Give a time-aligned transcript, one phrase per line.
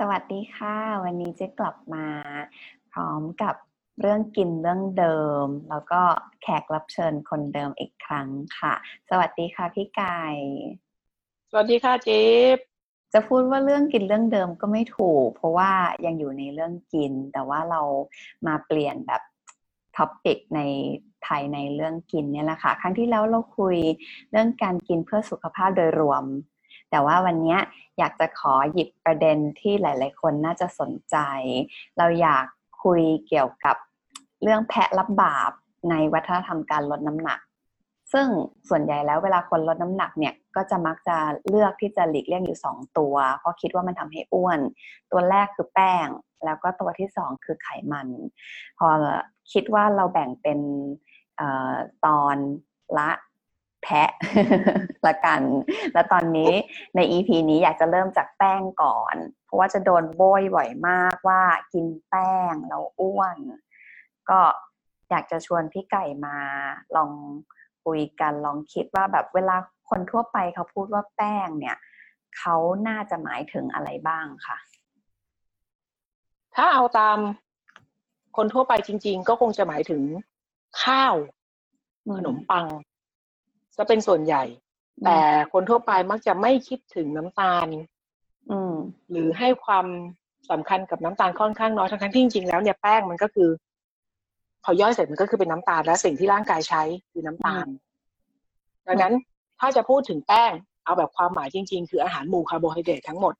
[0.00, 2.06] สวัสดีค่ะ วันนี้เจะกลับมา
[2.92, 3.54] พร้อมกับ
[4.00, 6.00] เรื่องกินเรื่องเดิม แล้วก็
[6.42, 8.28] แขกรับเชิญคนเดิมอีกครั้ง
[8.58, 8.74] ค่ะ
[9.10, 10.20] สวัสดีค่ะพี่ไก่
[11.50, 12.24] สวัสดีค่ะเจ๊
[12.56, 12.58] บ
[13.12, 15.72] จะพูดว่าเรื่องกินเรื่องเดิมก็ไม่ถูก เพราะว่า
[16.04, 17.82] ยังอยู่ในเรื่องกิน แต่ว่าเรา
[18.46, 19.22] มาเปลี่ยนแบบ
[19.96, 20.60] ท็อปิกใน
[21.24, 23.76] ไทยในเรื่องกินเนี่ยแหละค่ะ ครั้งที่แล้วเราคุย
[24.30, 26.24] เรื่องการกินเพื่อสุขภาพโดยรวม
[26.94, 27.56] แต่ว่าวันนี้
[27.98, 31.16] อยากจะขอหยิบประเด็นที่หลาย ๆ คนน่าจะสนใจ
[31.98, 32.46] เราอยาก
[32.84, 33.76] คุยเกี่ยวกับ
[34.42, 35.52] เรื่องแพะรับบาป
[35.90, 37.40] ในวัฒนธรรมการลดน้ำหนัก
[38.12, 38.26] ซึ่ง
[38.68, 41.16] ส่วนใหญ่แล้วเวลาคนลดน้ำหนักเนี่ยก็จะมักจะ
[41.48, 44.60] เลือกที่จะหลีกเลี่ยงอยู่ 2 ตัว เพราะคิดว่ามันทำให้อ้วน
[45.10, 46.08] ตัวแรกคือแป้ง
[46.44, 48.08] แล้วก็ตัวที่ 2 คือไขมัน
[48.78, 48.88] พอ
[49.52, 50.58] คิดว่าเราแบ่งเป็น
[51.40, 51.42] อ
[51.72, 51.74] อ
[52.06, 52.36] ตอน
[52.98, 53.10] ละ
[53.84, 54.10] แพะ
[55.06, 55.42] ละกัน
[55.92, 56.52] แล้วตอนนี้
[56.96, 63.36] ใน EP นี้อยากจะเริ่มจากแป้งก่อน เพราะว่าจะโดนโบยบ่อยมากว่ากินแป้งแล้วอ้วน
[64.30, 64.40] ก็
[65.10, 66.38] อยากจะชวนพี่ไก่มา
[66.96, 67.10] ลอง
[67.84, 69.56] คุยกันลองคิดว่าแบบเวลา
[69.88, 71.76] คนทั่วไปเขาพูดว่าแป้งเนี่ย
[72.38, 72.56] เขา
[72.88, 74.58] น่าจะหมายถึงอะไรบ้างค่ะ
[76.54, 77.18] ถ้าเอาตาม
[78.36, 80.02] คนทั่วไปจริง ๆ ก็คงจะหมายถึง
[80.82, 81.14] ข้าว
[82.06, 82.66] อืมขนมปัง
[83.76, 84.44] จะเป็นส่วนใหญ่
[85.04, 85.18] แต่
[85.52, 87.66] คนทั่วไปมักจะไม่คิดถึงน้ำตาล
[88.50, 88.74] อืม
[89.10, 89.86] หรือให้ความ
[90.50, 93.48] สำคัญกับน้ำตาลค่อนข้างน้อยทั้งๆที่จริงๆแล้วเนี่ยแป้งมันก็คือ
[94.64, 96.82] พอย่อยเสร็จมันก็คือเป็นน้ำตาลและสิ่งที่ร่างกายใช้
[97.12, 97.66] คือน้ำตาล
[98.86, 99.14] ดังนั้น
[99.60, 100.52] ถ้าจะพูดถึงแป้ง
[100.84, 103.34] เอาแบบความหมายจริง ๆ คืออาหารหมู่คาร์โบไฮเดรตทั้งหมด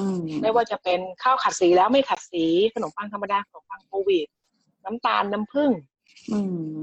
[0.00, 4.26] อืมไม่ว่าจะเป็นข้าวขัดสีแล้วไม่ขัดสีขนมปังธรรมดาขนมปังโควิด
[4.84, 5.74] น้ำตาลน้ำผึ้งอืม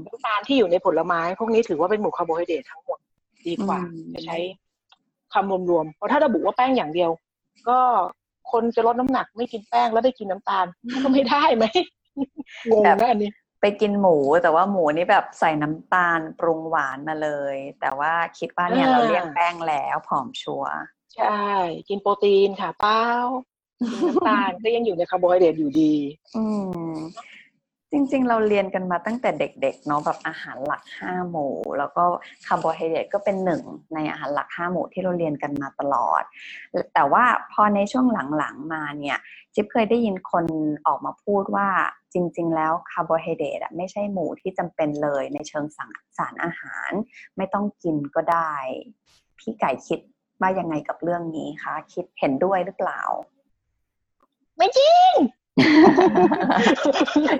[0.06, 2.98] น้ำตาลที่อยู่ในผลไม้ พวกนี้ถือว่าเป็นหมู่คาร์โบไฮเดรตทั้งหมด
[3.46, 4.38] ดีกว่าอืมจะใช้
[5.34, 7.10] คำรวมๆ เพราะถ้าระบุว่าแป้งอย่างเดียว
[7.68, 7.78] ก็
[8.52, 10.66] คนจะลดน้ำหนักไม่กินแป้งแล้วได้กินน้ำตาล
[11.04, 11.64] ก็ไม่ได้ไหม
[12.70, 20.74] งงนะอันนี้ไปกินหมูแต่ว่าหมูนี่แบบใส่น้ำตาลปรุงหวานมาเลย แต่ว่าคิดว่าเนี่ยอ่าเราเลี่ยงแป้งแล้วผอม sure
[21.14, 21.46] ใช่
[21.88, 23.06] กินโปรตีนค่ะเป้า
[23.92, 25.94] กินน้ำตาลก็ยังอยู่ในคาร์โบไฮเดรตอยู่ดี
[26.36, 26.44] อื
[26.90, 26.92] ม
[27.92, 32.04] จริงๆ เราเรียนกันมาตั้งแต่เด็กๆเนาะแบบอาหารหลักห้าหมู่ แล้วก็
[32.46, 33.62] คาร์โบไฮเดรตก็เป็นหนึ่ง
[33.94, 36.22] ในอาหารหลักห้าหมู่ที่เราเรียนกันมาตลอด
[36.94, 38.06] แต่ว่าพอในช่วง
[38.38, 39.18] หลังๆมาเนี่ย
[39.54, 40.46] จิ๊บเคยได้ยินคน
[40.86, 41.68] ออกมาพูดว่า
[42.12, 46.90] จริง ๆ แล้วคาร์โบไฮเดรตอะไม่ใช่หมู่ที่จำเป็นเลยในเชิงสารสารอาหาร
[47.36, 48.54] ไม่ต้องกินก็ได้
[49.38, 50.00] พี่ไก่คิด
[50.40, 53.00] ว่ายังไงกับเรื่องนี้คะคิดเห็นด้วยหรือเปล่า
[54.56, 55.12] ไม่จริง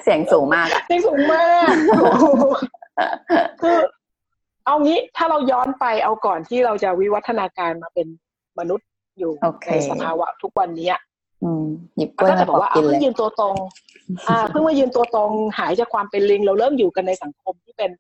[0.05, 1.75] เสียงสูงมากอะเสียงสูงมาก
[3.61, 3.77] คือ
[4.67, 8.07] เอางี้ถ้าเราย้อนไปเอาก่อนที่เราจะวิวัฒนาการมาเป็น
[8.59, 11.01] มนุษย์อยู่โอเคในสภาวะทุกวันนี้อะ
[11.45, 11.65] อืม
[11.97, 13.57] หยิบกมันล้วยก็จะมาบอกปอกว่ากิเอานเลเพิ่งยยืนตัวตรง
[14.29, 17.91] อ่าเพิ่งมายืนตัวตรงหายจากความเป็นลิง เราเริ่มอยู่กันในสังคมที่เป็น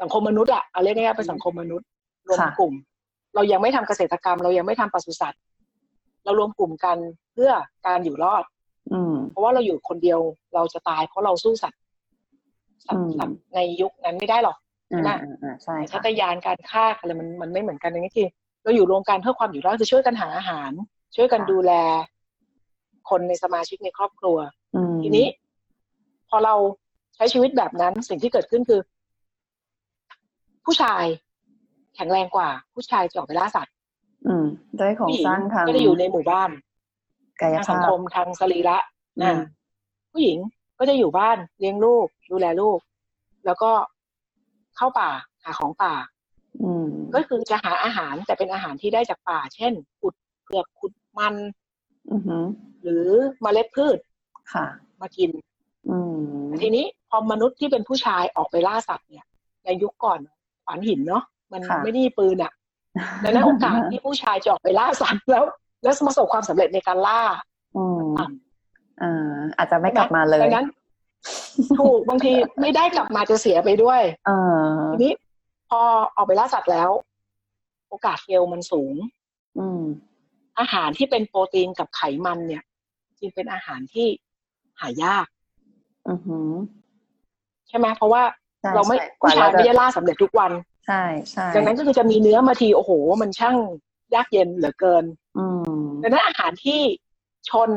[0.00, 1.86] สังคมมนุษย์อะเอาเรียกง่ายๆเป็นสังคมมนุษย์
[2.28, 2.74] รวมค่ะกลุ่ม
[3.34, 5.40] เรายังไม่ทำเกษตรกรรม เรายังไม่ทำปศุสัตว์
[6.24, 6.96] เรารวมกลุ่มกัน
[7.32, 7.50] เพื่อ
[7.86, 8.44] การอยู่รอด
[8.92, 10.20] อืมเพราะว่าเราอยู่คนเดียว
[10.54, 11.80] เราจะตาย เพราะเราสู้สัตว์
[12.86, 14.56] สัตอืว์มสัตว์ในยุคนั้นไม่ได้หรอก
[14.92, 18.28] อ่าน่ะอ่าอ่าใช่ทัค่ะตยานการฆ่าอะไรมันมันไม่เหมือนกันอย่างนี้คือ
[18.64, 20.70] เราอยู่รวมกันเพื่อความอยู่รอดคือช่วยกันหาอาหาร
[21.16, 21.72] ช่วยกันดูแล
[23.10, 24.36] คนในสมาชิกในครอบครัว
[24.74, 25.26] อืมทีนี้
[26.28, 26.54] พอเรา
[27.14, 28.80] ใช้ชีวิตแบบนั้นสิ่งที่เกิดขึ้นคือ
[30.64, 31.04] ผู้ชาย
[31.94, 33.74] แข็งแรงกว่า ผู้ชายจะออกไปล่าสัตว์
[34.26, 34.46] อืม
[34.80, 36.50] ด้วยโครงผู้หญิสร้างทางก็จะอยู่ในหมู่บ้าน
[37.40, 38.78] กายทางสัภางพคมทางสรีระ
[39.20, 39.40] อืนะม
[40.12, 40.38] ผู้หญิง
[40.78, 42.78] ก็จะอยู่บ้านเลี้ยงลูก ดูแลลูก
[43.46, 43.70] แล้วก็
[44.76, 45.10] เข้าป่า
[45.44, 45.94] หาของป่า
[46.62, 51.34] อืมก็คือจะหาอาหารแต่เป็นอาหารที่ได้จากป่า เช่นขุดเผือกขุดมัน
[52.12, 52.44] อือหือ
[52.82, 53.06] หรือ
[53.42, 53.98] เมล็ดพืช
[54.52, 54.66] ค่ะ
[55.00, 55.30] มากิน
[55.88, 55.96] อื
[56.42, 59.26] มทีนี้พอมนุษย์ที่เป็นผู้ชายออกไปล่าสัตว์เนี่ย
[59.64, 60.20] ในยุคก่อน
[60.64, 62.52] ขวานหินเนาะมันค่ะไม่ได้มีปืนอะ
[63.24, 65.44] ดังนั้นโอกาสที่ผู้ชายจะออกไปล่าสัตว์แล้ว
[65.82, 67.22] แล้วประสบความสำเร็จในการล่า
[67.76, 68.24] อืมต่
[69.02, 70.66] อ่าอาจจะไม่กลับมาเลยดังนั้น
[71.80, 74.30] ถูกบางทีไม่ได้กลับมาจะเสียไปด้วยเอ
[74.76, 75.12] อทีนี้
[75.68, 75.80] พอ
[76.16, 76.90] ออกไปล่าสัตว์แล้ว
[77.88, 78.94] โอกาสเฟลมันสูง
[79.58, 79.82] อืม
[80.60, 82.62] อาหารที่เป็นโปรตีนกับไขมันเนี่ย
[83.18, 84.06] จึงเป็นอาหารที่
[84.80, 85.26] หายาก
[86.08, 86.50] อือหือ
[87.68, 88.22] ใช่ไหมเพราะว่า
[88.60, 90.52] ใช่เราไม่ใช่กผู้ว่าชายเราไม่จะได้ล่าสำเร็จทุกวัน
[90.86, 92.90] ใช่ใช่ดังนั้นก็คือจะมีเนื้อมาทีโอ้โห
[93.22, 93.56] มันช่าง
[94.14, 95.18] ยากเย็นเหลือเกินอืม
[96.02, 96.80] ดังนั้นอาหารที่
[97.50, 97.70] ชน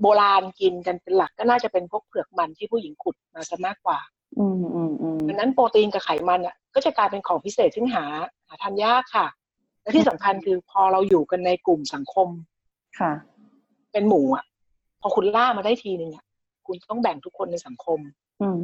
[0.00, 3.98] โบราณกินกันเป็นหลักก็น่าจะเป็นพวกเผือกมันที่ผู้หญิงขุดมาซะมากกว่า
[4.38, 8.04] อืมอืมอืมดังนั้นโปรตีนกับไขมันอะ ก็จะกลายเป็นของพิเศษซึ่งหา
[8.46, 9.26] หาทานยากค่ะ
[9.82, 12.28] และที่สำคัญคือพอเราอยู่กันในกลุ่มสังคม
[13.00, 13.12] ค่ะ
[13.92, 14.44] เป็นหมู่อะ
[15.00, 16.24] พอคุณล่ามาได้ทีหนึ่งอะ
[16.66, 17.98] คุณต้องแบ่งทุกคนในสังคม
[18.42, 18.58] อืม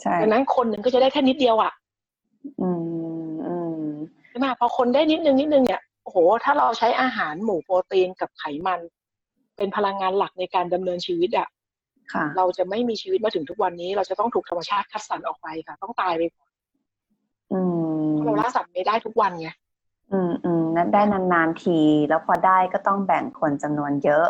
[0.00, 1.72] ใช่ดังนั้นคนหนึ่งก็จะได้แค่นิดเดียวอะ
[2.60, 2.70] อื
[3.30, 3.84] มอืม
[4.28, 8.80] ใช่ไหมพอคนได้นิดนึงนิดนึงเนี่ย โอ้โห ถ้าเราใช้อาหารหมูโปรตีนกับไขมัน
[9.56, 11.48] เป็นพลังงานหลักในการดำเนินชีวิตอะ
[12.12, 16.50] ค่ะ เราจะไม่มีชีวิตมาถึงทุกวันนี้ เราจะต้องถูกธรรมชาติคัดสรรออกไปค่ะ ต้องตายไปก่อน
[17.52, 17.60] อื
[18.06, 19.48] มเพราะเราล่าสัตว์ไม่ได้ทุกวันไง
[20.12, 21.78] อืมอืมนั้นได้นานๆที
[22.08, 24.26] แล้วพอได้ก็ต้องแบ่งคนจำนวนเยอะ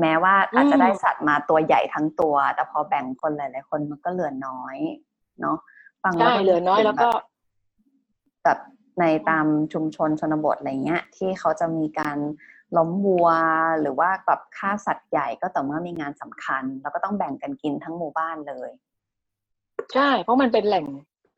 [0.00, 4.76] แม้ว่าอาจจะได้สัตว์มาตัวใหญ่ทั้งตัว แต่พอแบ่งคนหลายๆคนมันก็เหลือน้อย
[5.40, 5.56] เนาะ
[6.02, 7.10] ฟังแวใช่ก็เหลือน้อยแล้วก็
[8.44, 8.58] แบบ
[9.00, 12.18] ในตามชุมชนชนบทอะไรเงี้ยที่เขาจะมีการ
[12.76, 13.28] ล้มวัว
[13.80, 18.70] หรือว่าแบบฆ่าสัตว์ใหญ่ก็ต่อเมื่อมีงานสำคัญ แล้วก็ต้องแบ่งกันกินทั้งหมู่บ้านเลย
[19.94, 20.86] ใช่ เพราะมันเป็นแหล่ง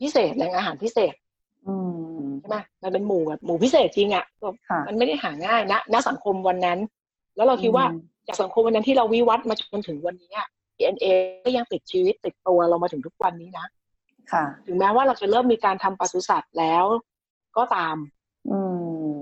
[0.01, 1.15] พิเศษแหล่งอาหารพิเศษ
[1.67, 1.75] อื
[2.19, 6.79] มใช่ไหมมันเป็นหมู่แบบหมู่พิเศษจริงอะแบบค่ะมันไม่ได้หาง่ายนะณสังคมวันนั้น
[7.37, 11.07] แล้วเราคิดว่าอืมจากสังคมวันนั้นที่เราวิวัฒน์มาจนถึงวันนี้อะ DNA
[11.45, 13.67] ก็ยังติดชีวิตติดตัวเรามาถึงทุกวันนี้นะ
[14.33, 16.85] ค่ะ ถึงแม้ว่าเราจะเริ่มมีการทำปศุสัตว์แล้ว
[17.57, 17.97] ก็ตาม
[18.51, 18.59] อื
[19.13, 19.17] ม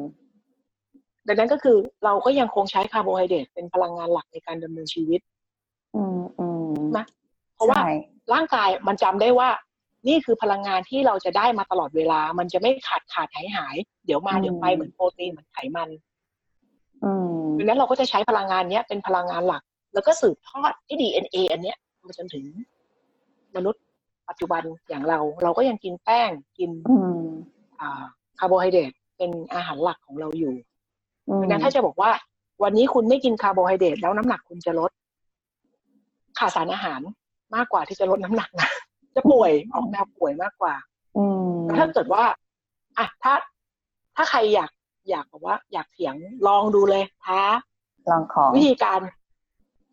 [1.26, 5.20] ดังนั้นก็คือเราก็ยังคงใช้คาร์โบไฮเดรตเป็นพลังงานหลักในการดำเนินชีวิต
[5.96, 7.04] อืมอืมนะ
[7.54, 7.92] เพราะว่าใช่
[8.32, 9.48] ร่างกายมันจำได้ว่า
[10.08, 15.88] นี่คือพลังงานที่เราจะได้มาตลอดเวลา มันจะไม่ขาดขาดหายหาย เดี๋ยวมาเดี๋ยวไปเหมือนโปรตีนเหมือนไขมัน
[17.04, 19.62] อืมดังนั้นเราก็จะใช้พลังงานเนี้ยเป็นพลังงานหลัก
[19.94, 21.76] แล้วก็สืบทอดไอ้ DNA อันเนี้ย
[22.06, 22.44] มาจนถึง
[23.56, 23.82] มนุษย์
[24.28, 27.24] ปัจจุบันอย่างเรา เราก็ยังกินแป้งกินอืม
[27.80, 28.02] อ่า
[28.40, 30.54] คาร์โบไฮเดรตเป็นอาหารหลักของเราอยู่
[31.28, 32.10] อืมดังนั้นถ้าจะบอกว่า
[32.62, 34.90] วันนี้คุณไม่กินคาร์โบไฮเดรตแล้วน้ำหนักคุณจะลด
[36.38, 37.00] ขาดสารอาหาร
[37.54, 38.70] มากกว่าที่จะลดน้ำหนักนะ
[39.14, 40.74] จะป่วยออกแนวป่วยมากกว่า
[41.16, 42.24] อืมแต่ถ้าเกิดว่า
[42.98, 43.34] อะถ้า
[44.16, 44.70] ถ้าใครอยาก
[45.10, 46.14] อยากบอกว่า อยากเถียง
[46.46, 47.40] ลองดูเลยท้า
[48.10, 49.00] ลองของวิธีการ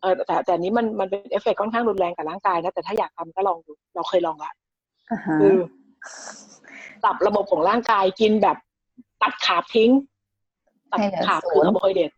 [0.00, 4.52] เออแต่แต่อันนี้มันมันเป็นเอฟเฟกต์ค่อนข้างรุนแรงกับร่างกายนะแต่ถ้าอยากทำก็ลองดูเราเคยลองละ
[5.10, 5.56] อ่าฮะคือ
[7.02, 8.56] ปรับระบบของร่างกายกินแบบ
[9.22, 9.90] ตัด carb ทิ้ง
[10.92, 12.12] ตัดให้เหลือ carb ศูคือคาร์โบไฮเดรต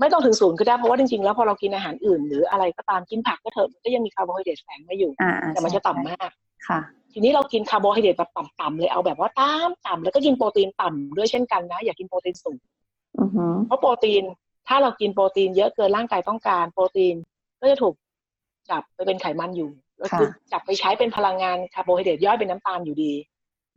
[0.00, 6.30] ไม่ต้องถึงศูนย์ก็ได้เพราะว่าจริงๆแล้วพอเรากินอาหารอื่น หรืออะไรก็ตามกินผักก็เถอะมันก็ยังมีคาร์โบไฮเดรตแฝงมาอยู่อ่าแต่มันจะต่ำมาก
[6.68, 6.80] ค่ะ
[7.12, 12.58] ทีนี้เรากินคาร์โบไฮเดรตแบบต่ำๆเลยเอาแบบว่าต่ำต่ำแล้วก็กินโปรตีนต่ำด้วยเช่นกันนะอย่ากินโปรตีนสูง
[13.20, 14.24] อือหือเพราะโปรตีน
[14.68, 17.14] ถ้าเรากินโปรตีนเยอะเกินร่างกายต้องการ โปรตีน
[17.60, 17.94] ก็จะถูก
[18.70, 19.70] จับไปเป็นไขมันอยู่
[20.00, 23.12] ก็คือจับไปใช้เป็นพลังงานคาร์โบไฮเดรตย่อยเป็นน้ำตาลอยู่ดี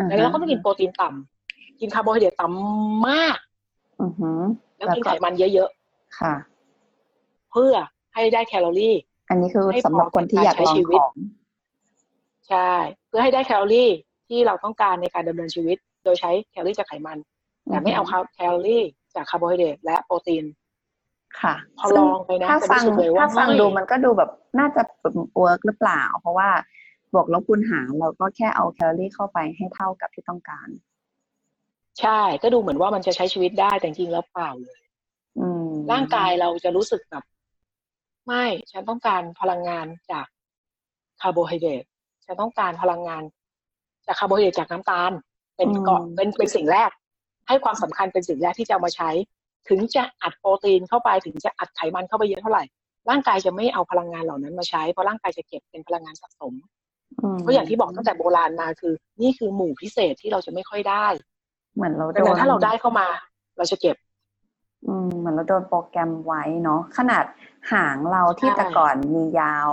[0.02, 3.38] อ่าดังนั้นเราก็ต้องกินโปรตีนต่ำกินคาร์โบไฮเดรตต่ำมาก
[4.02, 4.42] อือหือ
[4.78, 5.70] แล้วกินไขมันเยอะ
[6.20, 7.74] ค่ะๆเพื่อ
[8.14, 8.96] ให้ได้แคลอรี่
[9.30, 11.14] อันนี้คือให้พอสำหรับคนที่อยากลองใช้ชีวิตของ
[12.50, 12.72] ใช่
[13.08, 13.90] เพื่อให้ได้แคลอรี่
[14.28, 17.18] ที่เราต้องการในการดำเนินชีวิต โดยใช้แคลอรี่จากไขมัน
[17.66, 18.84] แต่ไม่เอาแคลอรี่
[19.16, 20.46] จากคาร์โบไฮเดรตและโปรตีน
[21.42, 24.82] ค่ะพอลองไปนะถ้าจะฟังรู้สึกเลยว่าถ้าฟังไม่ดูมันก็ดูแบบน่าจะ
[25.38, 26.50] work หรือเปล่า เพราะว่า
[27.14, 30.70] บวกลบคูณหารเราก็แค่เอาแคลอรี่เข้าไปให้เท่ากับที่ต้องการ
[32.00, 34.80] ใช่ ก็ดูเหมือนว่ามันจะใช้ชีวิตได้แต่จริงๆแล้วเปล่าเลย
[35.40, 37.24] อืมร่างกายเราจะรู้สึกแบบ
[38.28, 40.26] ไม่ฉันต้องการพลังงานจาก
[41.22, 41.84] คาร์โบไฮเดรต
[42.26, 43.24] ฉันต้องการพลังงาน
[44.08, 45.12] จากคาร์โบไฮเดรตจากน้ำตาล
[45.58, 46.92] เป็นก่อนเป็นเป็นสิ่งแรก
[47.48, 49.10] ให้ความสำคัญเป็นสิ่งแรกที่จะเอามาใช้
[49.70, 52.64] ถึงจะอัดโปรตีนเข้าไปถึงจะอัดไขมันเข้าไปเยอะเท่าไหร่
[53.10, 56.56] ร่างกายจะไม่เอาพลังงานเหล่านั้นมาใช้เพราะร่างกายจะเก็บเป็นพลังงานสะสม
[57.40, 61.06] เพราะอย่างที่บอกตั้งแต่โบราณมาคือ นี่คือหมู่พิเศษที่เราจะไม่ค่อยได้
[61.76, 63.08] เหมือนเราโดน ดังนั้นถ้าเราได้เข้ามา
[63.58, 63.98] เราจะเก็บ
[64.88, 67.26] อืมเหมือนเราโดนโปรแกรมไว้เนาะขนาด
[67.72, 69.72] หางเราที่ใช่แต่ก่อนมียาว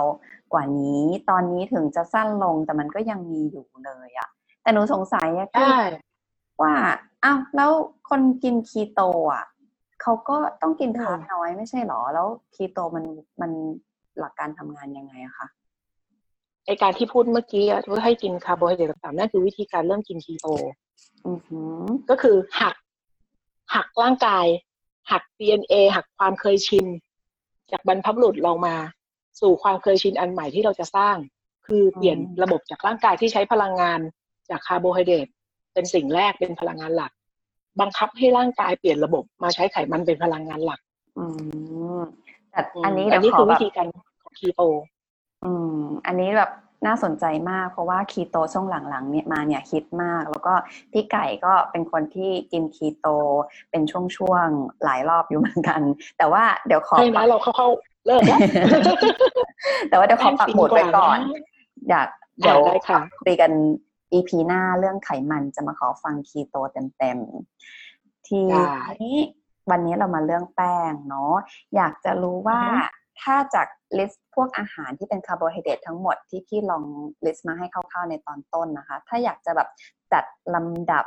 [0.53, 4.29] กว่านี้ ตอนนี้ถึงจะสั้นลงแต่มันก็ยังมีอยู่เลยอะ
[4.61, 5.81] แต่หนูสงสัยอะคือใช่
[6.61, 6.75] ว่า
[7.23, 7.71] อ้าวแล้ว
[8.09, 9.01] คนกินคีโต
[9.33, 9.45] อะ
[10.01, 13.05] เขาก็ต้องกิน carb น้อยไม่ใช่หรอ แล้วคีโตมัน
[13.41, 13.51] มัน
[14.19, 15.47] หลักการทำงานยังไงอะคะ
[16.69, 20.47] ไอการที่พูดเมื่อกี้อะว่าให้กินคาร์โบไฮเดรตต่ำๆนั่นคือวิธีการเริ่มกินคีโต
[21.27, 22.75] อือหือก็คือหัก
[23.73, 24.45] หักร่างกาย
[25.11, 26.85] หัก DNA หักความเคยชิน
[27.71, 28.75] จากบรรพบุรุษเรามา
[29.41, 31.17] สู่ความเคยชินอันใหม่ที่เราจะสร้าง
[31.67, 33.99] คือเปลี่ยนระบบจากร่างกายที่ใช้พลังงาน
[34.49, 35.27] จากคาร์โบไฮเดรต
[35.73, 37.11] เป็นสิ่งแรกเป็นพลังงานหลัก
[37.79, 40.79] บังคับให้ร่างกายเปลี่ยนระบบมาใช้ไขมันเป็นพลังงานหลัก
[41.17, 41.23] อื
[41.99, 42.01] ม
[42.51, 43.85] แต่อันนี้อัเดี๋นยวนี้ขอคือแบวิบธีการ
[44.23, 44.61] ของคีโต
[45.43, 46.51] อืม อันนี้แบบ
[46.87, 50.53] น่าสนใจมาก เพราะว่าคีโตช่วงหลังๆเนี่ยมาเนี่ยฮิตมาก แล้วก็
[50.91, 53.07] พี่ไก่ก็เป็นคนที่กินคีโต
[53.71, 55.81] เป็นช่วงๆหลายรอบอยู่เหมือนกัน
[56.17, 58.39] แต่ว่าเดี๋ยวขอใช่ไหมเราเข้าๆเลิกแล้ว
[59.89, 61.19] แต่ว่าเดี๋ยวขอปักหมุดไว้ก่อน
[61.89, 62.07] อยาก
[62.39, 63.51] เดี๋ยวได้ค่ะคุยกัน
[64.13, 66.55] EP หน้าเรื่องไขมันจะมาขอฟังคีโต
[66.97, 68.63] เต็มๆ ได้ที
[69.03, 69.19] นี้
[69.71, 71.33] วันนี้เรามาเรื่องแป้งเนาะ
[71.75, 76.83] อยากจะรู้ว่าอือฮึ ถ้าจาก list พวกอาหารที่เป็นคาร์โบไฮเดรตทั้งหมดที่พี่ลอง
[77.25, 79.69] ลิสต์มาให้คร่าวๆในตอนต้นนะคะ ถ้าอยากจะแบบ
[80.13, 80.23] จัด
[80.55, 81.05] ลำดับ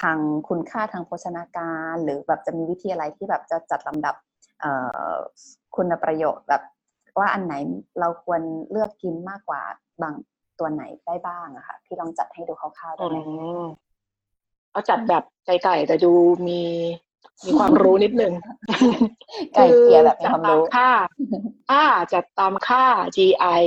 [0.00, 4.14] ทางคุณค่าทางโภชนาการ หรือแบบจะมีวิธีอะไรที่แบบจะจัดลำดับ
[5.76, 6.62] คุณประโยชน์แบบ
[7.18, 7.54] ว่าอันไหน
[8.00, 9.62] เราควรเลือกกินมากกว่า
[10.02, 10.14] บาง
[10.58, 13.18] ตัวไหนได้บ้างอะค่ะพี่ลองจัดให้ดูคร่าวๆได้ไหม
[14.72, 16.12] เอาจัดแบบไก่แต่ดู
[16.48, 16.60] มี
[17.46, 18.32] มีความรู้นิดนึง
[19.54, 20.90] ไก่เกลียแบบมีความรู้จัดตามค่า
[21.70, 22.84] อ่าจัดตามค่า
[23.16, 23.62] GI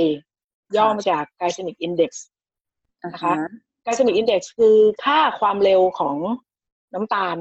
[0.76, 2.10] ย่อมาจาก Glycemic Index
[3.02, 3.48] อ่านะคะฮะ
[3.84, 6.16] Glycemic Index คือค่าความเร็วของ
[6.94, 7.36] น้ำตาล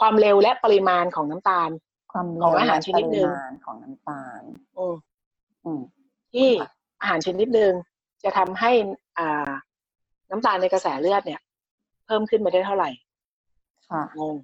[0.00, 1.70] ความเร็วและปริมาณของน้ำตาล
[2.12, 4.42] ความขเร็องวอาหารและชนิดหนึ่งปริมาณของน้ำตาล
[4.76, 4.94] อืม
[5.64, 5.80] อืม
[6.32, 7.72] ที่ค่ะอาหารชนิดหนึ่ง
[8.24, 8.72] จะทำให้
[9.18, 9.50] อ่า
[10.30, 11.40] น้ำตาลในกระแสเลือดเนี่ย
[12.06, 12.90] เพิ่มขึ้นมาได้เท่าไหร่
[13.90, 14.36] ค่ะงง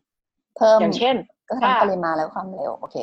[0.56, 1.16] เพิ่มอย่างเช่น
[1.49, 2.96] ก็ทั้งถ้าปริมาณและความเร็ว โอเค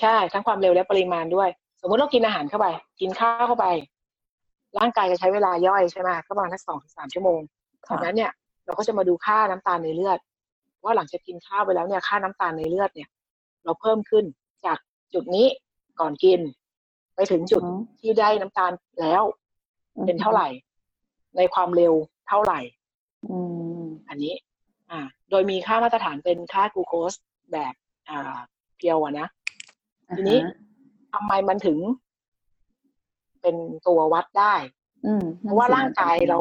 [0.00, 1.48] ใช่ทั้งความเร็วและปริมาณด้วย
[1.80, 2.66] สมมติเรากินอาหารเข้าไป
[3.00, 3.66] กินข้าวเข้าไป
[4.78, 7.40] ร่างกายจะใช้เวลาย่อยใช่ไหมก็ประมาณสักสองถึงสามชั่วโมง
[7.86, 8.32] ค่ะจากนั้นเนี่ย
[8.66, 10.18] เราก็จะมาดูค่าน้ำตาลในเลือด
[10.84, 13.08] ว่าหลังจากกินข้าวไปแล้วเนี่ยค่าน้ำตาลในเลือดเนี่ย
[13.64, 14.24] เราเพิ่มขึ้น
[14.64, 14.78] จาก
[15.14, 15.46] จุดนี้
[16.00, 16.40] ก่อนกิน
[17.14, 19.22] ไปถึงจุดอืมที่ได้น้ำตาลแล้ว
[20.06, 20.48] เป็นเท่าไหร่
[21.36, 21.94] ในความเร็ว
[22.28, 22.60] เท่าไหร่
[23.28, 23.36] อื
[23.80, 24.47] มอันนี้อ่า
[25.30, 27.12] โดยมีค่ามาตรฐานเป็นค่ากลูโคส
[27.52, 27.74] แบบ
[28.08, 28.38] อ่า
[28.76, 29.28] เพียวอะนะ
[30.16, 30.54] ทีนี้อ่าฮะ
[31.12, 31.78] ทำไมมันถึง
[33.42, 34.54] เป็นตัววัดได้
[35.06, 36.38] อืมเพราะว่าร่างกายเรา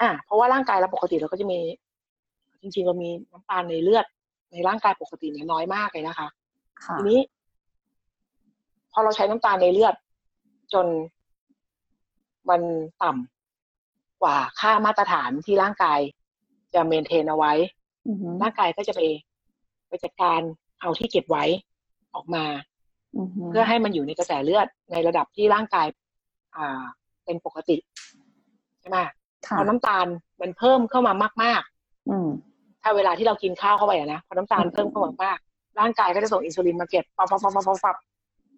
[0.00, 1.58] อ่าเพราะว่าร่างกายเราปกติเราก็จะมี
[2.60, 4.06] จริงๆเรามีน้ำตาลในเลือด
[4.52, 6.28] ในร่างกายปกติเนี่ยน้อยมากเลยนะคะ
[6.84, 7.20] ค่ะทีนี้
[8.92, 9.94] พอเราใช้น้ำตาลในเลือด
[10.72, 10.86] จน
[12.48, 12.62] มัน
[13.02, 16.00] ต่ำกว่าค่ามาตรฐานที่ร่างกาย
[16.74, 17.52] จะเมนเทนเอาไว้
[18.08, 19.00] อือฮึร่างกายก็จะไป
[19.88, 20.40] ไปจัดการ
[20.80, 21.44] เอาที่เก็บไว้
[22.14, 22.44] ออกมา
[23.18, 25.86] อือฮึเพื่อให้มันอยู่ในกระแสเลือดในระดับที่ร่างกาย
[26.56, 26.82] อ่า
[27.24, 27.76] เป็นปกติ
[28.80, 28.98] ใช่ไหม
[29.46, 30.06] ค่ะพอน้ำตาล
[30.40, 31.12] มันเพิ่มเข้ามา
[31.42, 31.62] มาก
[32.10, 37.96] อืมๆถ้าเวลาที่เรากินข้าวเข้าไปอะนะพอน้ำตาลเพิ่มเข้ามามากๆร่างกายก็จะส่งอินซูลินมาเก็บปับปับปับปับปับปับ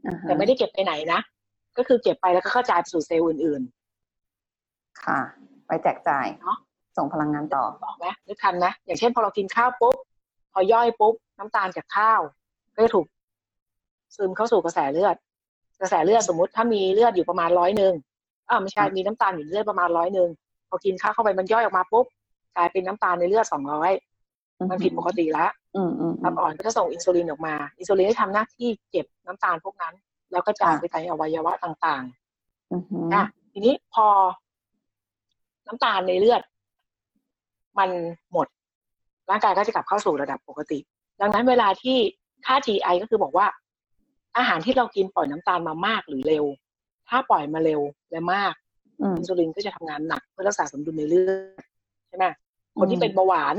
[0.06, 1.20] อ่าฮะแต่ไม่ได้เก็บไปไหนนะ
[1.76, 3.62] ก็คือเก็บไปแล้วก็กระจายไปสู่เซลล์อื่น
[5.02, 5.20] ค่ะ
[5.66, 6.58] ไปแจกจ่ายเนอะ
[6.96, 9.96] ส่งพลังงานต่อๆบอกไหมนึกทันไหมอย่างเช่นพอเรากินข้าวปุ๊บ
[10.52, 12.20] พอย่อยปุ๊บน้ำตาลจากข้าว
[12.74, 13.06] ก็จะถูก
[14.16, 15.16] ซึมเข้าสู่กระแสเลือด
[15.80, 17.94] กระแสเลือดสมมติถ้ามีเลือดอยู่ประมาณร้อยหนึ่ง
[18.48, 20.28] อ่าไม่ใช่ค่ะมีน้ำตาลอยู่ในเลือดประมาณร้อยหนึ่ง
[20.68, 22.06] พอกินข้าวเข้าไปมันย่อยออกมาปุ๊บ
[22.56, 23.92] กลายเป็นน้ำตาลในเลือดสองร้อย
[24.70, 29.94] มันผิดปกติแล้วอืมอืมอืตัมบอ่อนก็จะส่งอินซูลินออกมา อินซูลินจะทำหน้าที่เก็บน้ำตาลพวกนั้น
[30.32, 32.02] แล้วก็จ่ายค่ะไปในอวัยวะต่าง
[32.72, 34.06] อือฮึๆอะทีนี้พอ
[35.66, 36.42] น้ำตาลในเลือด
[37.78, 37.90] มัน
[38.32, 38.46] หมด
[39.30, 40.78] ร่างกายก็จะกลับเข้าสู่ระดับปกติ
[41.20, 41.96] ดังนั้นเวลาที่
[42.46, 43.46] ค่า GI ก็คือบอกว่า
[44.36, 46.44] อาหารที่เรากินปล่อยน้ำตาลมามากหรือเร็ว
[47.08, 47.80] ถ้าปล่อยมาเร็ว
[48.10, 48.54] และมาก
[49.00, 51.64] อืมอินซูลินก็จะทำงานหนักเพื่อรักษาสมดุลในเลือด
[52.08, 52.26] ใช่ไหม
[52.78, 53.56] คนที่เป็นเบาหวาน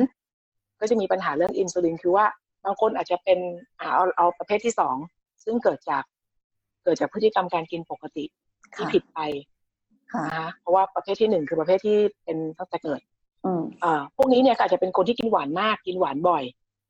[0.80, 2.26] ก็จะมีปัญหาเรื่องอินซูลินคือว่า
[2.66, 3.40] บางคนอาจจะเป็น
[3.80, 4.96] อ่าเอาเอาประเภทที่สอง
[5.44, 6.04] ซึ่งเกิดจาก
[6.84, 8.26] เกิดจากพฤติกรรมการกินปกติ
[8.76, 9.20] ที่ค่ะผิดไป
[10.14, 13.02] ค่ะนะคะเพราะว่าประเภทที่หนึ่งคือประเภทที่เป็นตั้งแต่เกิด
[13.48, 16.44] อืมอ่าพวกนี้เนี่ยก็อาจจะเป็นคนที่กินหวานมากกินหวานบ่อย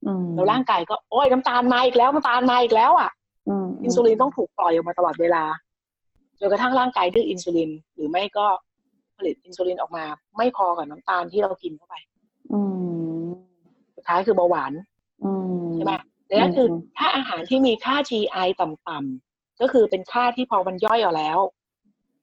[0.06, 3.10] อืมแล้วร่างกายก็โอ้ยน้ำตาลมาอีกแล้วน้ำตาลมาอีกแล้วอะ
[3.50, 5.44] อืมอินซูลินต้องถูกปล่อยออกมาตลอดเวลา
[6.40, 8.46] จนกระทั่งร่างกายดื้ออินซูลิน หรือไม่ก็
[9.18, 10.04] ผลิตอินซูลินออกมา
[10.38, 11.96] ไม่พอกับน้ำตาลที่เรากินเข้าไป
[12.54, 12.62] อื
[13.24, 13.28] ม
[13.96, 14.74] สุดท้ายคือเบาหวาน
[15.24, 15.94] อืมใช่ไหม
[16.30, 21.40] ดังนั้นคืออมถ้าอาหารที่มีค่า GI ต่ำๆก็คือเป็นค่าที่พอมันย่อยออกแล้ว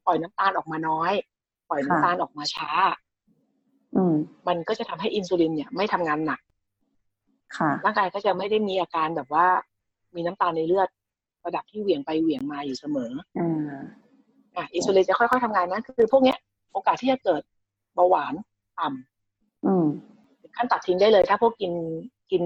[0.06, 1.12] ปล่อยน้ำตาลออกมาน้อย
[1.68, 3.03] ปล่อยน้ำตาลออกมาช้าอื
[4.12, 4.14] ม
[4.48, 6.40] มันก็จะทำให้อินซูลินเนี่ยไม่ทำงานหนัก
[7.58, 9.46] ค่ะ ร่างกายก็จะไม่ได้มีอาการแบบว่า
[10.14, 10.88] มีน้ำตาลในเลือด
[11.46, 13.82] ระดับที่เหวี่ยงไปเหวี่ยงมาอยู่เสมออ่า
[14.56, 16.38] อะอินซูลินจะค่อยๆทำงานนะคือพวกเนี้ย
[16.72, 17.42] โอกาสที่จะเกิด
[17.94, 18.34] เบาหวาน
[18.78, 19.86] ต่ำอืม
[20.40, 21.72] ถึงขั้นตัดทิ้งได้เลย ถ้าพวกกิน
[22.30, 22.42] กิน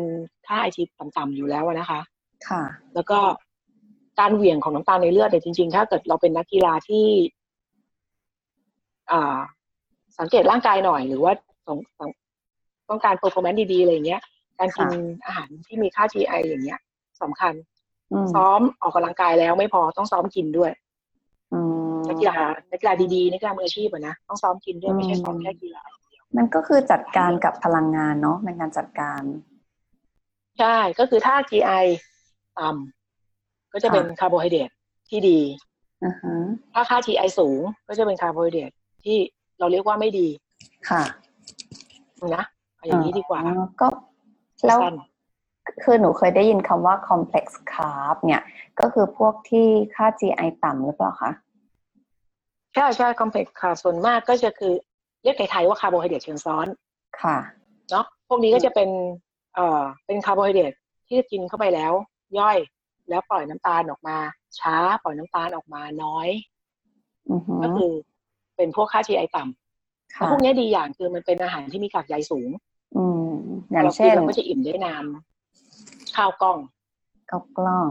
[0.46, 2.00] ค่าไอทีต่ำๆอยู่แล้วอะนะคะ
[2.48, 2.62] ค่ะ
[2.94, 3.18] แล้วก็
[4.20, 7.06] การเหวี่ยงของน้ำตาลในเลือดเนี่ยจริง ๆ ถ้าเกิดเราเป็นนักกีฬาที่
[9.10, 9.38] อ่า
[10.20, 11.32] สังเกตร่างกายหน่อยหรือว่า
[11.66, 12.10] ต้องต้อง
[12.88, 14.22] ต้องการ performance ดีๆอะไรอย่างเงี้ย
[14.58, 14.88] การกิน
[15.26, 16.80] อาหารที่มีค่า GI อย่างเงี้ย
[17.22, 17.54] สำคัญ
[18.12, 20.72] อืมซ้อมออกกำลังกายแล้วไม่พอต้องซ้อมกินด้วย
[21.52, 21.60] อื
[21.96, 22.36] มนักกีฬา
[22.70, 25.82] นักกีฬาดีๆนักกีฬามืออาชีพอะนะต้องซ้อมกินด้วยไม่ใช่ซ้อมแค่กีฬา
[26.36, 29.22] มันก็คือจัดการกับพลังงานเนาะเป็นการจัดการ
[30.58, 31.84] ใช่ก็คือถ้า GI
[32.58, 34.70] ต่ำก็จะเป็นคาร์โบไฮเดรต
[35.08, 35.40] ที่ดี
[36.04, 36.34] อ่าฮะ
[36.74, 38.70] ถ้าค่า GI สูงก็จะเป็นคาร์โบไฮเดรต
[39.04, 39.18] ที่
[39.58, 40.28] เราเรียกว่าไม่ดี
[40.90, 41.02] ค่ะ
[42.36, 42.44] นะ
[42.76, 43.86] เอาอย่างนี้ดีกว่าอ๋อก็
[44.66, 44.94] แล้วสั้น
[45.84, 48.42] คือหนูเคยได้ยินคำว่า complex carb เนี่ย
[48.80, 51.30] ก็คือพวกที่ค่า GI ต่ำหรือเปล่าคะ
[52.74, 54.74] ใช่ใช่ complex ค่ะส่วนมากก็จะคือ
[55.22, 56.66] เรียกไทยๆว่าคาร์โบไฮเดรตเชิงซ้อน
[57.22, 57.36] ค่ะ
[57.90, 58.90] เนาะพวกนี้ก็จะเป็น
[59.54, 60.72] เอ่อ เป็นคาร์โบไฮเดรต
[61.08, 61.92] ที่กินเข้าไปแล้ว
[62.38, 62.58] ย่อย
[63.08, 64.16] แล้วปล่อยน้ำตาลออกมา
[64.58, 66.28] ช้าปล่อยน้ำตาลออกมาน้อย
[67.30, 67.92] อือหือก็คือ
[68.58, 72.48] เป็นพวกค่า GI ต่ำค่ะพวกนี้ดีอย่างคือมันเป็นอาหารที่มีกากใยสูง
[72.96, 73.32] อืม
[73.70, 75.04] อย่างเรากิเช่นเราก็จะอิ่มได้นาน
[76.16, 76.58] ข้าวกล้อง
[77.30, 77.88] ข้าวกล้อง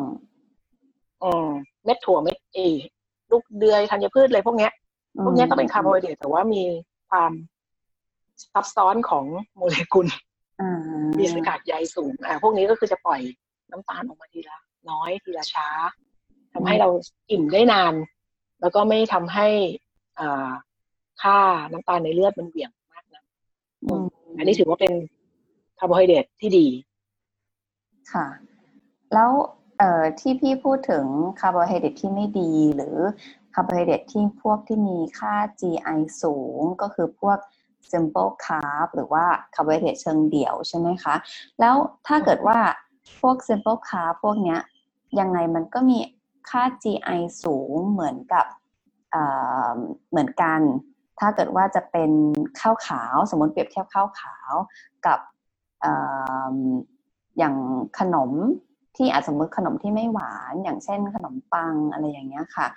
[1.24, 1.47] อืม
[1.86, 2.59] เม็ดถั่วเม็ดเอ
[3.31, 4.71] ลูกเดือยธัญพืชอะไรพวกเนี้ย
[5.25, 6.63] พวกเนี้ยก็เป็นคาร์โบไฮเดรตแต่ว่ามี
[7.09, 7.31] ความ
[8.53, 10.07] ซับซ้อนของโมเลกุล
[10.62, 10.79] อ่า
[11.19, 13.21] มีสกากใยสูง อ่า พวกนี้ก็คือจะปล่อย
[13.71, 14.57] น้ำตาลออกมาทีละ
[14.89, 15.67] น้อยทีละช้า
[16.53, 16.89] ทำให้เรา
[17.31, 17.93] อิ่มได้นาน
[18.62, 19.87] แล้วก็ไม่ทำให้อ่า
[21.21, 21.38] ค่า
[21.71, 23.24] น้ำตาลในเลือดมันเหวี่ยงมากนะ
[23.83, 24.05] อืม
[24.38, 24.93] อันนี้ถือว่าเป็น
[25.79, 26.67] คาร์โบไฮเดรตที่ดี
[28.13, 28.27] ค่ะ
[29.13, 29.31] แล้ว
[29.77, 31.05] เอ่อที่พี่พูดถึง
[31.39, 32.97] คาร์โบไฮเดรตที่ไม่ดีหรือ
[33.53, 37.38] คาร์โบไฮเดรตที่พวกที่มีค่า GI สูงก็คือพวก
[37.91, 41.15] simple carb หรือว่าคาร์โบไฮเดรตเชิงเดี่ยวใช่ไหมคะ
[41.59, 41.75] แล้ว
[42.07, 42.59] ถ้าเกิดว่า
[43.21, 44.59] พวก simple carb พวกเนี้ย
[45.19, 45.97] ยังไงมันก็มี
[46.50, 48.45] ค่า GI สูงเหมือนกับ
[50.09, 50.59] เหมือนกัน
[51.19, 52.12] ถ้าเกิดว่าจะเป็น
[52.59, 54.51] ข้าวขาว สมมติเปรียบเทียบข้าวขาว
[55.05, 55.19] กับ
[57.38, 57.55] อย่าง
[58.00, 58.31] ขนม
[58.95, 62.67] ที่อาจสมมติขนมที่ไม่หวาน อย่างเช่นขนมปังอะไรอย่างเงี้ยค่ะ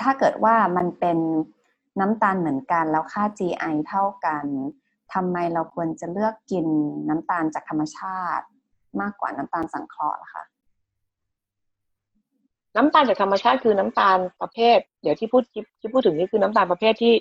[0.00, 1.18] ถ้าเกิดว่ามันเป็น
[2.00, 4.44] น้ำตาลเหมือนกันแล้วค่า GI เท่ากัน
[5.14, 6.66] ทำไมเราควรจะเลือกกิน
[7.08, 8.46] น้ำตาลจากธรรมชาติ
[9.00, 10.44] มากกว่าน้ำตาลสังเคราะห์ล่ะคะ
[12.76, 17.14] น้ำตาลจากธรรมชาติคือน้ำตาลประเภท เดี๋ยวที่พูดที่ที่พูดถึงนี่คือน้ำตาลประเภทที่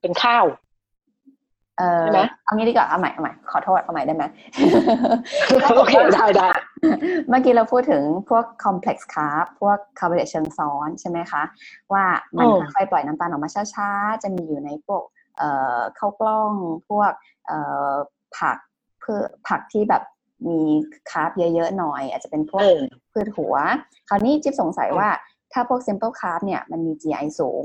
[0.00, 0.44] เป็นข้าว
[1.78, 4.24] เออใช่ไหมเอางี้ดีกว่าเอาใหม่เอาใหม่ขอโทษเอาใหม่ได้ไหม
[5.76, 6.48] โอเคได้ได้
[7.28, 11.42] เมื่อกี้เราพูดถึงพวก complex carb พวกคาร์โบไฮเดรตเชิงซ้อนใช่ไหมคะ
[11.92, 12.04] ว่า
[12.36, 15.02] มันอืมค่อยๆปล่อยน้ำตาลออกมาช้าๆ จะมีอยู่ในพวก
[15.38, 16.52] เอ่อข้าวกล้อง
[16.88, 17.12] พวก
[17.46, 17.58] เอ่
[17.90, 17.94] อ
[18.38, 18.56] ผัก
[19.00, 20.02] เพื่อผักที่แบบ
[20.48, 20.60] มี
[21.10, 22.80] คาร์บเยอะๆหน่อย อาจจะเป็นพวกเออ
[23.12, 23.54] พืชหัว
[24.08, 25.08] คราวนี้จิ๊บสงสัยว่า
[25.52, 27.64] ถ้าพวก simple carb เนี่ยมันมี GI สูง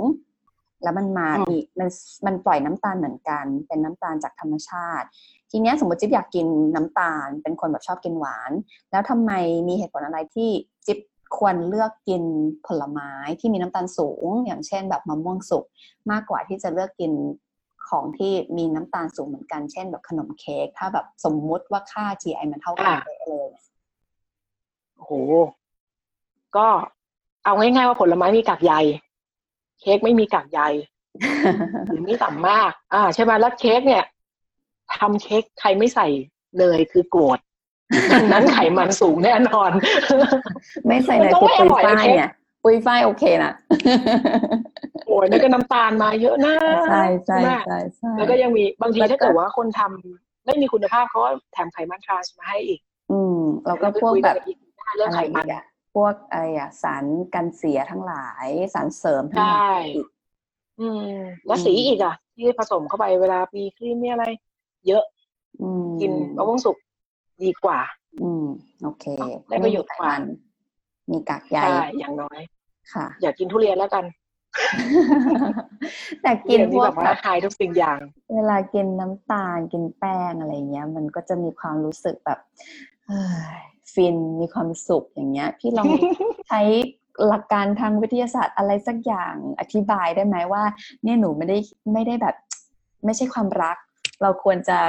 [0.84, 1.90] แล้วมันมาอืมอีกมัน
[2.26, 5.08] มันปล่อยน้ำตาลเหมือนกัน เป็นน้ำตาลจากธรรมชาติ
[5.52, 8.52] ทีเนี้ยสมมติจิ๊บอยากกินน้ำตาล เป็นคนแบบชอบกินหวาน
[8.92, 9.32] แล้วทำไม
[9.68, 10.50] มีเหตุผลอะไรที่
[10.88, 11.00] จิ๊บ
[11.38, 12.24] ควรเลือกกิน
[12.68, 15.66] ผลไม้ที่มีน้ำตาลสูง อย่างเช่นแบบมะม่วงสุก
[16.12, 17.12] มากกว่าที่จะเลือกกิน
[17.90, 23.50] ของที่มีน้ำตาลสูงเหมือนกันเช่นแบบขนมเค้กถ้าแบบสมมุติว่าค่า GI มันเท่ากันอ่าเป๊ะเลย
[24.96, 25.12] โอ้โห
[26.56, 26.68] ก็
[27.46, 28.74] เอาง่ายๆว่าผลไม้มีกากใย
[29.82, 30.62] เค้กไม่มีกากใย
[31.88, 34.04] หรือไม่ต่ำมาก อ่า ใช่ไหมแล้วเค้กเนี่ย
[34.96, 36.08] ทำเค้กใครไม่ใส่
[36.58, 37.40] เนยคือโกรธ
[38.12, 39.72] ดังนั้นไขมันสูงแน่นอน
[40.88, 42.32] ไม่ใส่มันเลยต้องคือไม่ปุอยร่อยฝ้ายนะเค้กเนี่ย
[42.64, 43.54] ปุยฝ้ายโอเคนะ
[45.08, 46.54] โอ้ยนั่นก็น้ำตาลมาเยอะนะ
[46.90, 52.80] ใช่ใช่ไหมใช่ใช่แล้วก็ยังมีบางทีแล้วก็ถ้าเกิดว่าคนทำไม่มีคุณภาพเขาก็แถมไขมันทรานส์มาให้อีก
[53.12, 54.58] อืมแล้วก็พวกแบบเดี๋ยเราไปคุยกันอีก
[54.96, 55.64] เรื่องอะไขไรมัอีนกอะ
[55.96, 60.08] พวกอะไรอะสารกันเสียทั้งหลาย สารเสริมทั้งหลายใช่อีก
[60.80, 61.04] อืม
[61.46, 64.26] แล้วสีอีกอะ ที่ผสมเข้าไปเวลามีครีมมีอะไร
[64.88, 65.04] เยอะ
[65.62, 66.78] อืมกินมะม่วงสุก
[67.44, 67.80] ดีกว่า
[68.22, 68.46] อืม
[68.84, 69.06] โอเค
[69.48, 72.42] ได้ประโยชน์กว่าไม่มีไขมันมีกากใยใช่อย่างน้อย
[72.94, 74.06] ค่ะ อยากกินทุเรียนแล้วกัน
[76.22, 78.00] แต่กินทุเรียพวแบกบแบว่าบหายทุกสิ่งอย่าง
[78.36, 82.40] เวลากินน้ำตาลกินแป้งอะไรเงี้ย มันก็จะมีความรู้สึกแบบ
[83.08, 83.24] เฮ้
[83.58, 83.62] ย
[83.94, 85.86] ฟินมีความสุขอย่างเงี้ย พี่ลอง
[86.50, 86.62] ใช้
[87.28, 90.64] หลักการทางวิทยาศาสตร์อะไรสักอย่างอธิบายได้ไหมว่า
[91.04, 91.58] เนี่ยหนูไม่ได้
[91.94, 92.36] ไม่ได้แบบ
[93.06, 93.78] ไม่ใช่ความรัก
[94.22, 94.80] เราควรจะ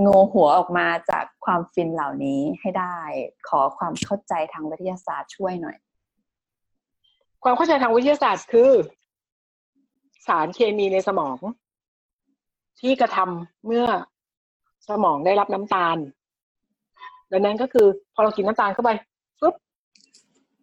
[0.00, 2.96] โงหัวออกมาจากความฟินเหล่านี้ให้ได้
[3.48, 5.76] ขอความเข้าใจทางวิทยาศาสตร์ช่วยหน่อย
[7.42, 8.70] ความเข้าใจทางวิทยาศาสตร์คือ
[10.26, 11.36] สารเคมีในสมอง
[12.80, 13.86] ที่กระทำเมื่อ
[14.88, 15.96] สมองได้รับน้ำตาล
[17.32, 18.90] ดังนั้นก็คือพอเรากินน้ำตาลเข้าไป
[19.40, 19.54] ปุ๊บ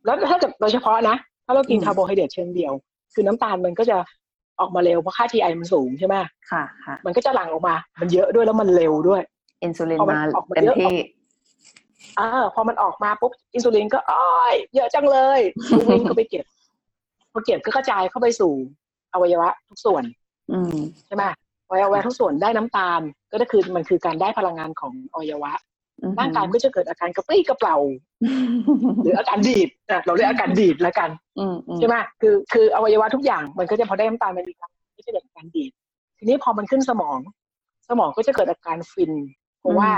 [0.05, 2.73] แล้วถ้าเกิดโดยเฉพาะนะ ถ้าเรากินอืมคาร์โบไฮเดรตเชิงเดี่ยว
[3.13, 3.97] คือน้ำตาลมันก็จะ
[4.59, 6.15] ออกมาเร็วเพราะค่า GI มันสูงใช่ไหม
[6.51, 9.21] ค่ะค่ะ มันก็จะหลั่งออกมา มันเยอะด้วยแล้วมันเร็วด้วย
[9.63, 10.97] อินซูลินพอมันมาออกมาเต็มเยอะที่
[12.19, 15.39] อ่าพอมันออกมาปุ๊บอินซูลินก็โอ้ยเยอะจังเลย
[15.89, 16.45] วิ่งเข้าไปเก็บ
[17.31, 18.53] พอเก็บก็กระจายเข้าไปสู่
[19.13, 20.03] อวัยวะทุกส่วน
[20.51, 20.75] อืม
[21.07, 21.23] ใช่ไหม
[21.67, 25.51] อวัยวะทุกส่วนได้น้ำตาล ก็คือมันคือการได้พลังงานของอวัยวะ
[26.19, 27.77] ร่างกายก็จะเกิดอาการกระปรี้กระเปร่า
[29.03, 35.71] หรืออาการดีดอะเราเรียกอาการดีดแล้วกันอืมอืมใช่ไหมคือคืออวัยวะทุกอย่างมันก็จะพอได้น้ำตาลมันมีการก็จะเกิดอาการดีด
[36.17, 37.19] ทีนี้พอมันขึ้นสมอง
[37.89, 39.13] สมองก็จะเกิดอาการฟิน
[39.59, 39.89] เพราะว่า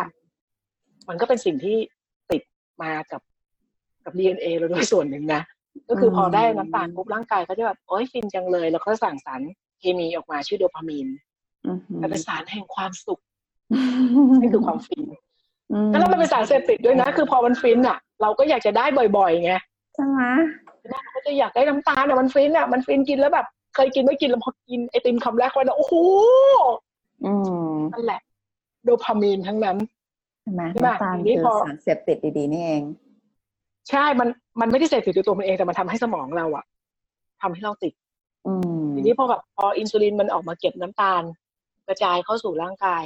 [1.10, 1.78] มันก็เป็นสิ่งที่
[2.32, 2.42] ติด
[2.82, 3.22] มากับ
[4.06, 5.42] กับ DNA เราด้วยส่วนหนึ่งนะ
[5.90, 9.42] ก็คือพอได้น้ำตาลปุ๊บร่างกายก็จะแบบโอ๊ยฟินจังเลย แล้วก็สั่งสาร
[9.80, 11.08] เคมีออกมาชื่อโดพามีน
[11.68, 13.22] อือหือมันเป็นสารแห่งความสุข
[14.42, 15.25] นี่คือความฟินอืม
[15.92, 18.86] แล้วมันเป็นสารเสพติดด้วยนะ คือพอมันฟินอะ เราก็อยากจะได้
[19.18, 19.54] บ่อยๆไง
[19.96, 20.22] ใช่ไหม
[20.90, 25.94] เราก็จะอยากได้น้ำตาลอะมันฟินอะมันฟินกินแล้วแบบ เคยกินไม่กินแล้วพอกินไอติมคำแรกไปแล้วโอ้โห
[27.26, 27.34] อื
[27.72, 28.22] มนั่นแหละ
[28.84, 29.78] โดพามีนทั้งนั้น
[30.42, 32.84] ใช่ไหมใช่ไหมน้ำตาลทีนี้คือพอสารเสพติดดีๆนี่เอง
[33.90, 34.30] ใช่มัน
[34.62, 36.66] มันไม่ได้เสพติดในตัวมันเองแต่มันทำให้สมองเราอะ
[37.42, 37.94] ทำให้เราติด
[38.48, 41.24] อืมทีนี้พอแบบพออินซูลินมันออกมาเก็บน้ำตาล
[41.88, 43.04] กระจายเข้าสู่ร่างกาย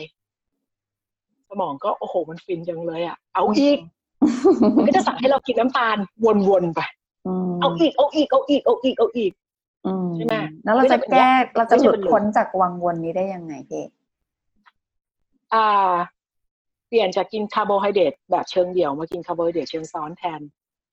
[1.49, 3.77] สมองก็โอ้โหมันฟินจังเลยอะเอาอีก
[4.77, 5.97] มันก็จะสั่งให้เรากินน้ำตาล
[6.49, 6.81] วนๆไป
[7.27, 9.31] อืมเอาอีกเอาอีกเอาอีกเอาอีกเอาอีก
[9.85, 13.85] อืมใช่ไหมแล้วเราจะแก้ ไม่ได้เป็น เราจะหลุดพ้น ไม่หได้เป็นลมจากวังวนนี้ได้ยังไงพี่
[15.53, 15.93] อ่า
[16.88, 20.41] เปลี่ยนจากกินคาร์โบไฮเดรตแบบเชิงเดี่ยวมากินคาร์โบไฮเดรตเชิงซ้อนแทน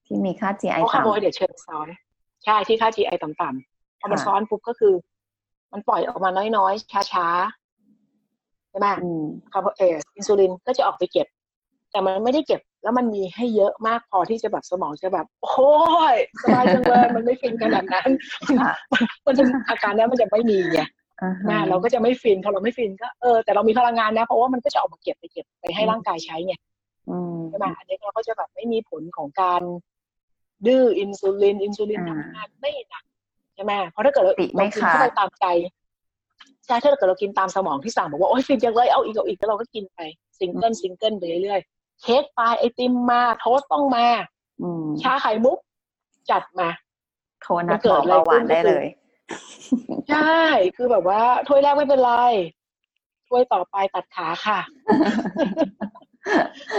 [0.06, 1.88] ที่มีค่า GI เพราะคาร์โบไฮต่ำเดรตเชิงซ้อน
[2.44, 4.94] ใช่ที่ค่า GI ต่ำๆพอมันค่ะซ้อนปุ๊บก็คือ
[5.72, 11.26] มันปล่อยออกมาน้อยๆช้าๆใช่ไหมอืมคาร์โบเอสอินซูลินก็จะออกไปเก็บ
[11.90, 15.70] แต่มันไม่ได้เก็บ แล้วมันมีให้เยอะมากพอที่จะแบบสมองจะแบบ โอ้
[16.14, 18.10] ยสบายจังเลยมันไม่ฟินขนาดนั้น
[18.60, 18.72] ค่ะ
[19.26, 20.80] มันจะอาการนั้นมันจะไม่มีไง
[21.22, 26.54] อ่าฮะนะเราก็จะไม่ฟินพอเราไม่ฟินก็เออแต่เรามีพลังงานนะเพราะว่ามันก็จะออกมาเก็บไปเก็บไปให้ร่างกายใช้ไง
[27.10, 29.62] อืมใช่ไหมอันนี้เราก็จะแบบไม่มีผลของการ
[30.66, 33.04] ดื้ออินซูลินอินซูลินอ่าทำงานไม่หนัก
[33.54, 35.46] ใช่ไหมเพราะถ้าเกิดเราติไม่เรากินขาดเข้าไปตามใจ
[36.66, 40.00] ใช่ถ้าเกิดเรากินตามสมองที่สั่งบอกว่าโอ๊ยฟินจังเลยเอาอีกเอาอีกแล้วเราก็กินไป
[40.38, 44.06] simple simple ไปเรื่อยๆเค้กพายไอติมมา toast ต้องมา
[44.62, 45.58] อืมชาไข่มุก
[46.30, 46.68] จัดมา
[47.42, 48.86] โทรนัดมันเกิหมดออะไรเบาหวานขึ้นได้เลย
[50.10, 50.40] ใช่
[50.76, 52.12] คือแบบว่าถ้วยแรกไม่เป็นไร
[53.28, 54.58] ถ้วยต่อไปตัดขาค่ะ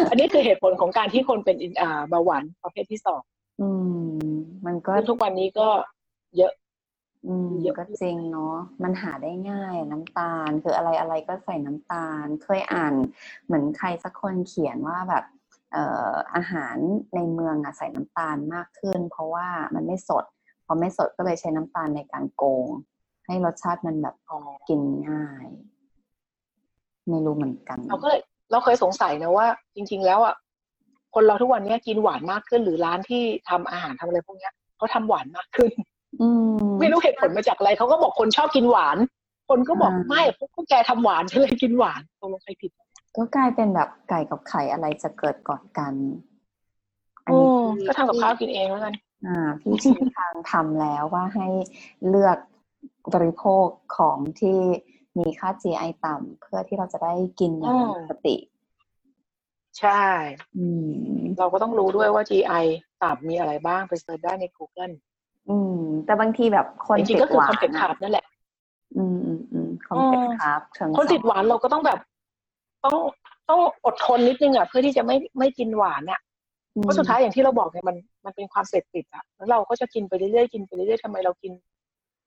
[0.10, 3.22] อันนี้คือเหตุผลของการที่คนเป็นอินอ่าเบาหวานประเภทที่สอง
[3.62, 3.68] อื
[4.10, 5.68] มมันก็ซึ่งทุกวันนี้ก็
[6.38, 6.52] เยอะ
[7.28, 12.94] อืมเยอะ ก็จริงเนาะมันหาได้ง่ายน้ำตาล คืออะไรอะไรก็ใส่น้ำตาล เคยอ่าน
[13.46, 15.24] เหมือนใครสักคนเขียนว่าแบบ
[15.72, 16.76] เอ่ออาหาร
[17.16, 20.26] ในเมืองอะใส่น้ำตาลมากขึ้น เพราะว่ามันไม่สด
[20.66, 22.68] พอไม่สดก็เลยใช้น้ำตาลในการโกง
[23.26, 24.38] ให้รสชาติมันแบบอ๋อ
[24.70, 25.48] กินง่าย
[27.10, 30.36] ไม่รู้เหมือนกัน เราก็เลยเราเคยสงสัยนะว่า จริง ๆ แล้วอะ
[31.16, 35.97] คนเราทุกวันนี้กินหวานมากขึ้นหรือร้านที่ทำอาหารทำอะไรพวกเนี้ยเขาทำหวานมากขึ้นอืม
[36.80, 38.98] ไม่รู้เหตุผลมาจากอะไรเขาก็บอกคนชอบกินหวาน
[39.50, 42.72] คนก็บอกอ่าไม่พวกพวกแกทำหวานฉันเลยกินหวานตรงลงไปผิด
[43.16, 45.94] ก็กลายเป็นแบบไก่กับไข่อะไรจะเกิดก่อนกัน
[47.26, 47.40] อันโอ้
[47.78, 48.94] นี้ก็ทำกับข้าวกินเองแล้วกัน
[49.26, 51.48] อ่าพี่ชี้ทางทำแล้วว่าให้
[52.10, 52.38] เลือก
[53.14, 54.60] บริโภคของที่
[55.18, 58.36] มีค่า GI ต่ำเพื่อที่เราจะได้กินอย่างมีสติ
[59.80, 60.04] ใช่
[60.58, 60.92] อืม
[61.38, 62.66] เราก็ต้องรู้ด้วยว่า GI
[63.04, 64.94] ต่ำมีอะไรบ้างไป search ได้ใน Google
[65.50, 68.26] อืม แต่บางทีแบบคนจริติงดๆก็คืหวาน complex carb นั่นแหละ
[68.98, 72.00] อืมอืมอืม complex อืม carb เชิงคนติดซ้อหวานเราก็ต้องแบบ
[72.86, 72.98] ต้อง
[73.50, 76.20] ต้องอดทนนิดนึงอะเพื่อที่จะไม่ไม่กินหวานอะ
[76.76, 81.54] อืมเพราะสุดท้ายอย่างที่เราบอกเนี่ยมันมันเป็นความเสพติดอะแล้วเราก็จะกินไปเรื่อยๆกินไปเรื่อยๆทำไมเรากิน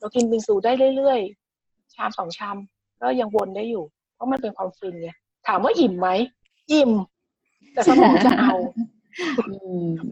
[0.01, 2.57] เรากินบิงซูได้เรื่อยๆชามสองชาม
[3.03, 5.11] ก็ยังวนได้อยู่ เพราะมันเป็นความฟินไง
[5.49, 6.09] ถามว่าอิ่มไหม
[6.73, 6.91] อิ่ม
[7.73, 8.89] แต่สมองจะเอาอืม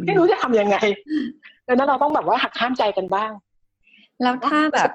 [0.06, 0.76] ไม่รู้จะทำยังไง
[1.66, 3.32] ดังนั้นเราต้องแบบว่าหักห้ามใจกันบ้าง
[4.22, 4.90] แล้วถ้าแบบ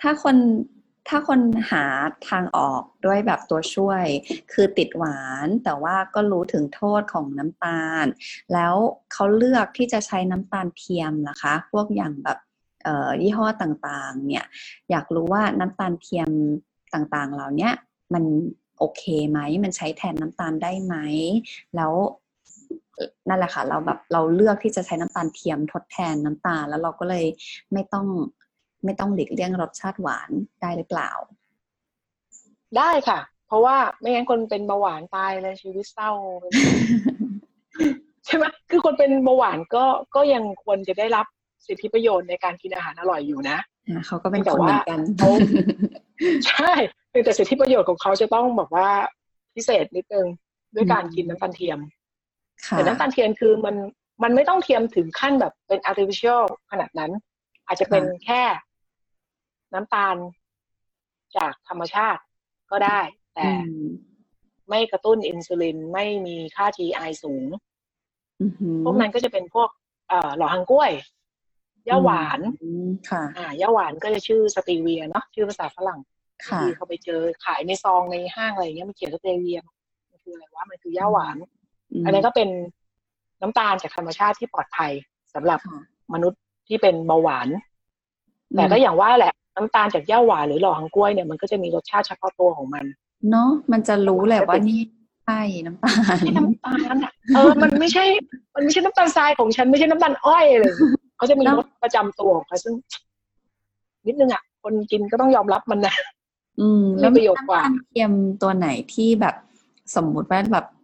[0.00, 0.36] ถ้าคน
[1.08, 1.84] ถ้าคนหา
[2.28, 4.04] ทางออกด้วยแบบตัวช่วย
[4.52, 8.06] คือติดหวาน แต่ว่าก็รู้ถึงโทษของน้ำตาล
[8.52, 8.74] แล้ว
[9.12, 12.38] เขาเลือกที่จะใช้น้ำตาลเทียมนะคะ พวกอย่างแบบ
[12.84, 14.46] เอ่อยี่ห้อต่างๆ เนี่ย
[14.90, 16.30] อยากรู้ว่าน้ำตาลเทียม
[16.94, 17.72] ต่างๆ เหล่าเนี้ย
[18.14, 18.24] มัน
[18.78, 20.96] โอเคไหม มันใช้แทนน้ำตาลได้ไหม
[21.76, 22.19] แล้วเอ่อ
[23.28, 27.24] นั่นแหละค่ะ เราแบบเราเลือกที่จะใช้น้ำตาลเทียมทดแทนน้ำตาล แล้วเราก็เลย
[27.72, 28.06] ไม่ต้อง
[28.84, 31.10] ไม่ต้องหลีกเลี่ยงรสชาติหวานได้หรือเปล่า
[32.78, 36.10] ได้ค่ะ เพราะว่าไม่งั้นคนเป็นเบาหวานตายเลยชีวิตเศร้า
[38.24, 39.84] ใช่ไหมคือคนเป็นเบาหวานก็
[40.14, 41.26] ก็ยังควรจะได้รับ
[41.66, 43.58] สิทธิประโยชน์ในการกินอาหารอร่อยอยู่นะ
[43.88, 45.30] อ่าเขาก็เป็นแต่คนเหมืว่าอนกันเขา
[46.46, 46.72] ใช่
[47.10, 48.88] เพียงแต่สิทธิประโยชน์ของเขาจะต้องแบบว่า
[49.54, 50.26] พิเศษนิดนึง
[50.74, 51.99] ด้วยการกินน้ำตาลเทียมค่ะ
[52.68, 53.76] แต่น้ำตาลเทียมคือมัน
[54.22, 57.12] มันไม่ต้องเทียมถึงขั้นแบบเป็น artificial ขนาดนั้น
[57.66, 58.42] อาจจะเป็นแค่
[59.74, 60.16] น้ำตาล
[61.36, 62.22] จากธรรมชาติ
[62.70, 63.00] ก็ได้
[63.34, 63.88] แต่อืม
[64.68, 67.46] ไม่กระตุ้นอินซูลินไม่มีค่า GI สูง
[68.42, 69.68] อือหือพวกนั้นก็จะเป็นพวก
[70.08, 70.92] เอ่อหล่อหังกล้วย
[71.88, 76.00] ย่าหวานอืมค่ะ อ่าย่าหวานก็จะชื่อสตีเวียเนาะชื่อภาษาฝรั่ง
[76.46, 79.58] ค่ะที่เขาไปเจอขายในซองในห้างอะไรอย่างเงี้ยมันเขียนสตีเวีย
[80.10, 81.59] มันคืออะไรวะมันคือย่าหวานม
[82.04, 82.48] อันนั้นก็เป็น
[83.40, 84.92] น้ำตาลจากธรรมชาติที่ปลอดภัย
[85.34, 85.82] สำหรับค่ะ
[86.14, 87.48] มนุษย์ที่เป็นเบาหวาน
[88.56, 92.84] แต่ก็อย่างว่าแหละน้ำตาลจากหญ้าหวานหรือหล่อหังกล้วยเนี่ยมันก็จะมีรสชาติเฉพาะตัวของมัน
[93.30, 94.80] เนาะมันจะรู้แหละว่านี่
[95.26, 98.04] ใช่น้ำตาลไม่ใช่น้ำตาลอะเออมันไม่ใช่
[98.54, 100.72] มันไม่ใช่น้ำตาลทรายของฉันไม่ใช่น้ำตาลอ้อยเลย
[101.16, 102.74] เขาจะมีแล้วรสประจำตัวของเขาซึ่ง
[104.06, 105.94] นิดนึงอะคนกินก็ต้องยอมรับมันนะ
[106.60, 109.34] อืมมีแล้วประโยชน์กว่าน้ำตาลเทียมตัวไหนที่แบบ
[109.96, 110.79] สมมุติว่าแบบเอ่อ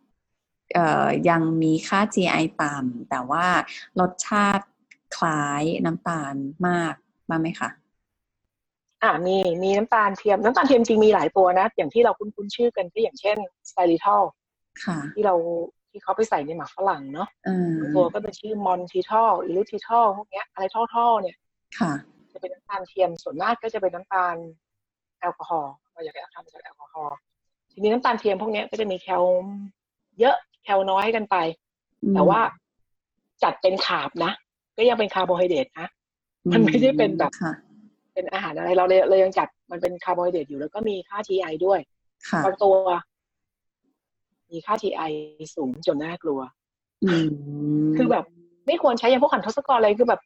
[1.29, 3.47] ยังมีค่า GI ต่ำแต่ว่า
[4.01, 4.67] รสชาติ
[5.17, 6.35] คล้ายน้ำตาล
[6.67, 6.95] มาก
[7.31, 7.71] มากไหมคะ
[9.03, 13.37] อ่ามีมีน้ำตาลเทียมน้ำตาลเทียมจริงมีหลายตัวนะ อย่างที่เราคุ้นๆชื่อกันก็อย่างเช่น
[13.71, 14.23] xylitol
[14.85, 15.35] ค่ะที่เรา
[15.91, 21.37] ที่เขาไปใส่ในหมากฝรั่งเนาะเออบางตัวก็เป็นชื่อ maltitol erythritol พวกเนี้ยอะไรทอลๆเนี่ย
[21.79, 21.93] ค่ะ
[22.33, 24.35] จะเป็นน้ำตาลเทียมส่วนมากก็จะเป็นน้ำตาล
[25.21, 27.17] แอลกอฮอล์เราอยากจะทำจากแอลกอฮอล์
[27.73, 29.25] ทีนี้น้ำตาลเทียมพวกเนี้ยก็จะมีแคล
[30.21, 31.37] เยอะ แคลน้อยกันไป
[32.15, 32.41] แต่ว่า
[33.43, 34.33] จัดเป็น carb นะ
[34.77, 35.89] ก็ยังเป็นคาร์โบไฮเดรตนะ
[36.53, 37.53] มันไม่ได้เป็นแบบค่ะ
[38.15, 41.81] เป็นอาหารอะไรเราเลยเลยยังจัดมันเป็นคาร์โบไฮเดรตอยู่แล้วก็มีค่า GI ด้วย
[42.29, 42.75] ค่ะบางตัว
[44.51, 45.13] มีค่า GI
[45.55, 46.41] สูงจนน่ากลัว
[47.05, 47.29] อืม
[47.97, 48.25] คือแบบ
[48.67, 50.21] ไม่ควรใช้อย่างพวกขัณฑสกรอะไรคือแบบ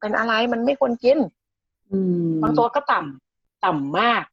[0.00, 1.18] เป็นอะไรมันไม่ควรกิน
[1.92, 4.24] อืมบางตัวก็ต่ำต่ำมาก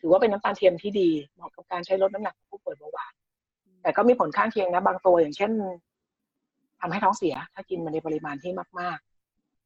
[0.00, 3.12] ถือว่าเป็นน้ำตาลเทียมที่ดีเหมาะกับการใช้ลดน้ำหนักของผู้ป่วยเบาหวาน
[3.82, 5.50] แต่ก็มีผลข้างเคียงนะบางตัวอย่างเช่น
[6.80, 8.98] ทำให้ท้องเสีย ถ้ากินมันในปริมาณที่มาก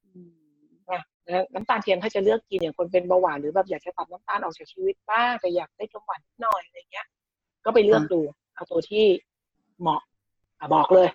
[0.05, 7.07] อืมๆนะแล้วน้ำตาลเทียมถ้าจะเลือกกินอย่างคนเป็นเบาหวานหรือแบบอยากจะตัดน้ำตาลออกจากชีวิตบ้างแต่อยากได้กำหวานนิดหน่อยอะไรเงี้ย
[7.65, 8.21] ก็ไปเลือกดู
[8.55, 9.05] เอาตัวที่
[9.81, 10.01] เหมาะ
[10.59, 11.09] อะบอกเลย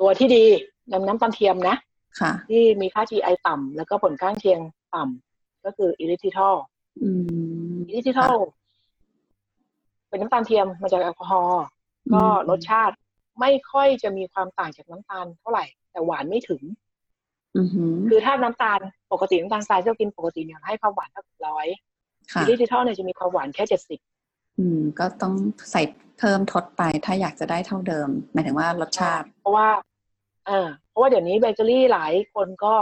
[0.00, 0.44] ตัวที่ดี
[0.92, 1.76] น้ำน้ำตาลเทียมนะ
[2.20, 4.60] ค่ะ ที่มีค่า GI ต่ำแล้วก็ผลข้างเคียง
[4.94, 6.56] ต่ำก็คืออิริทิทอล
[7.02, 7.08] อื
[7.74, 8.36] มอิริทิทอล
[10.08, 11.64] เป็นน้ำตาลเทียมมาจากแอลกอฮอล์
[12.14, 12.94] ก็อืมรสชาติ
[13.40, 16.62] ไม่ค่อยจะมีความต่างจากน้ำตาลเท่าไหร่ แต่หวานไม่ถึง
[17.56, 18.80] อือหือคือถ้าน้ำตาล
[19.12, 21.66] ปกติน้ำตาลทรายที่เรากินปกติเนี่ยให้ความหวานเท่ากับร้อย
[22.32, 24.00] ค่ะอิริทิทอลเนี่ยจะมีความหวานแค่เจ็ดสิบ
[24.58, 25.34] อืม ก็ต้อง
[25.72, 25.82] ใส่
[26.18, 29.68] เพิ่มทดไปถ้าอยากจะได้เท่าเดิม หมายถึงว่ารสชาติ เพราะว่า
[30.46, 32.74] เออเพราะว่าเดี๋ยวนี้เบเกอรี่หลายคนก็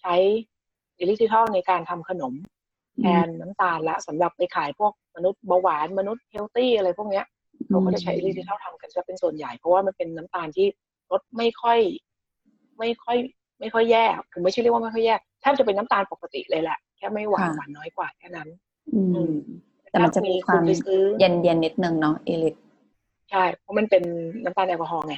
[0.00, 0.14] ใช้
[0.98, 2.34] erythritol ในการทำขนม
[3.02, 7.24] แทนน้ำตาลละสำหรับไปขายพวกมนุษย์เบาหวานมนุษย์ healthy อะไรพวกเนี้ย
[7.68, 10.66] เขาก็จะใช้ erythritol ทำกันจะเป็นส่วนใหญ่ เพราะว่ามันเป็นน้ำตาลที่
[11.10, 11.78] รสไม่ค่อย
[12.78, 13.16] ไม่ค่อย
[13.60, 18.48] ไม่ค่อยแย่คือไม่ใช่เรียกว่าไม่ค่อยแย่แทบจะเป็นน้ำตาลปกติเลยแหละแค่ไม่หวานค่ะหวานน้อยกว่าแค่นั้น
[18.94, 19.32] อือืมม
[19.90, 22.54] แต่มันจะมีความณไปซื้อเย็นเย็นๆนิดนึงเนาะ erythritol
[23.30, 24.02] ใช่เพราะมันเป็น
[24.44, 25.14] น้ำตาลแอลกอฮอล์ไง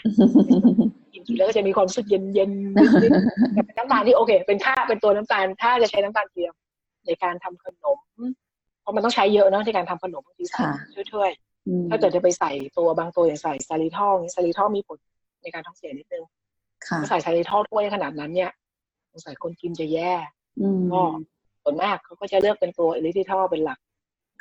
[1.13, 6.53] กินแล้วก็จะมีความรู้สึกเย็นเย็นๆนิดๆแต่เป็นน้ำตาลที่โอเค เป็นค่าเป็นตัวน้ำตาล ถ้าจะใช้น้ำตาลเทียม
[7.07, 7.99] ในการทำขนม
[8.81, 10.73] เพราะมันต้องใช้เยอะเนอะในการทำขนมบางทีใส่ค่ะ
[11.13, 11.48] ช่วยอืมๆ
[11.91, 14.99] ถ้าเกิดจะไปใส่ตัวบางตัวอย่างใส่ xylitol นี้ xylitol มีผล
[15.43, 16.25] ในการท้องเสียนิดนึง
[16.87, 18.51] ค่ะถ้าใส่ xylitol ถ้วยขนาดนั้นเนี่ย
[19.11, 20.13] สงสัยคนกินจะแย่
[20.61, 21.03] อืมก็
[21.63, 23.79] ส่วนมากเขาก็จะเลือกเป็นตัวอิลิทิทอลเป็นหลัก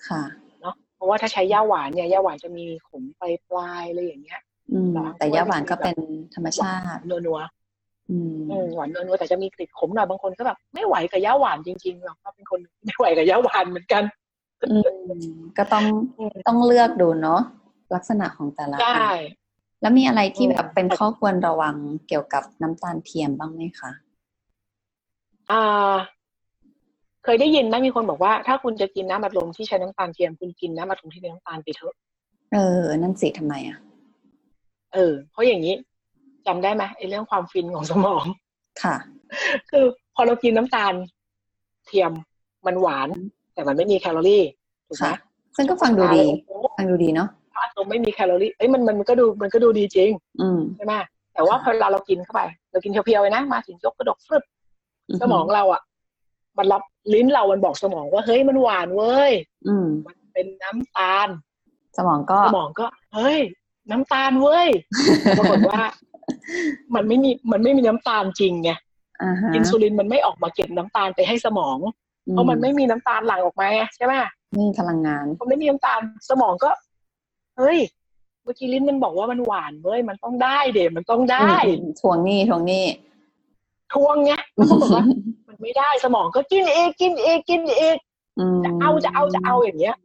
[0.08, 0.24] ค่ะ
[0.62, 5.98] เนาะเพราะว่าถ้าใช้ย่าหวานเนี่ยย่าหวานจะมีขมปลายปลายๆอะไรอย่างเงี้ยอืมหวานแต่ยาหวานก็เป็น
[6.36, 14.27] ธรรมชาตินัวๆอืมอืมหวานนัวๆแต่จะมีกลิ่นขมหน่อยบางคนก็แบบไม่ไหวกับย่าหวานจริงๆหรอกก็เป็นคนไม่ไหวกับย่าหวานเหมือนกันอืม
[15.58, 15.86] ก็ต้อง
[16.18, 17.42] อืมต้องเลือกดูเนาะ
[17.96, 19.04] ลักษณะของแต่ละใช่อัน
[19.82, 21.76] แล้วมีอะไรที่อืมแบบเป็นข้อควรระวัง
[22.08, 23.92] เกี่ยวกับน้ำตาลเทียมบ้างไหมคะ
[25.52, 25.96] อ่า
[27.24, 31.96] เคยได้ยินไหมมีคนบอกว่า ถ้าคุณจะกินน้ำอัดลมที่ใช้น้ำตาลเทียมคุณกินน้ำอัดลมที่มีน้ำตาลไปเถอะ
[32.54, 33.78] เออ นั่นสิทำไมอะ
[34.94, 35.76] เออ เพราะอย่างนี้
[36.48, 38.26] จำได้ไหมไอ้เรื่องความฟินของสมอง
[38.84, 38.96] ค่ะ
[39.70, 40.94] คือพอเรากินน้ำตาล
[41.86, 42.12] เทียม
[42.66, 43.10] มันหวาน
[43.58, 44.44] แต่มันไม่มีแคลอรี่
[44.88, 45.16] ถูกไหมค่ะ
[45.56, 50.94] ซึ่งก็ฟังดูดีโอ้โหฟังดูดีเนาะน้ำอัดลมไม่มีแคลอรี่เอ้ยมันมันมันก็ดูมันก็ดูดีจริงอืมใช่ไหม
[51.34, 52.42] แต่ว่าพอเวลาเรากินเข้าไป
[52.72, 54.44] เรากิน pure ๆเลยนะ มาถึงยกกระดกฟึบ
[55.22, 55.82] สมองเราอะ
[56.58, 56.82] มันรับ
[57.14, 59.32] ลิ้นเรา มันบอกสมองว่าเฮ้ยมันหวานเว้ย
[59.68, 61.28] อืมมันเป็นน้ำตาล
[61.98, 63.40] สมองก็สมองก็ เฮ้ย
[63.92, 64.68] น้ำตาลเว้ย
[65.38, 65.82] ปรากฏว่า
[66.96, 68.72] มันไม่มีมันไม่มีน้ำตาลจริงไง
[69.24, 71.78] อ่าฮะอินซูลินมันไม่ออกมาเก็บน้ำตาลไปให้สมอง
[72.32, 74.14] เพราะมันไม่มีน้ำตาลหลั่งออกมาไงใช่ไหม
[74.52, 76.72] ไม่มีพลังงานพอไม่มีน้ำตาลสมองก็
[77.58, 77.78] เฮ้ย
[78.44, 82.86] เมื่อกี้ลิ้นมันบอกว่ามันหวานเว้ยมันต้องได้เดมันต้องได้อืมทวงหนี้ทวงหนี้
[83.94, 85.06] ทวงไงแล้วปรากฏว่า
[85.48, 87.96] มันไม่ได้สมองก็กินเองกินเองกินเอง
[88.56, 89.96] มจะเอาจะเอาจะเอาอย่างเงี้ย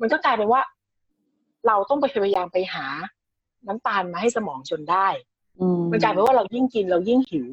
[0.00, 0.62] มันก็กลายเป็นว่า
[1.66, 2.86] เราต้องไปพยายามไปหา
[3.66, 5.08] น้ำตาลมาให้สมองจนได้
[5.60, 7.48] อืมมันกลายเป็นว่าเรายิ่งกินเรายิ่งหิว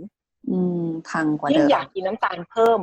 [0.50, 2.80] อืมพังกว่ายิ่เดิงมอยากกินน้ำตาลเพิ่ม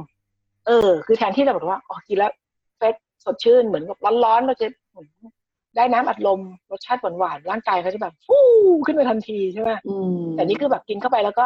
[0.67, 2.33] เออ คือแทนที่เราแบบว่าอ๋อกินแล้ว
[2.77, 4.67] เฟรชสดชื่นเหมือนกับร้อนๆเราจะ
[5.77, 8.47] ได้น้ำอัดลมรสชาติหวานๆร่างกายเขาจะแบบฟู่
[8.87, 11.45] ขึ้นมาทันทีใช่ไหมอืมแต่นี่คือแบบกินเข้าไปแล้วก็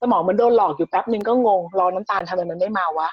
[0.00, 3.08] สมองมันโดนหลอกอยู่แป๊บนึงก็งงรอน้ำตาลทำไมมันไม่มาวะ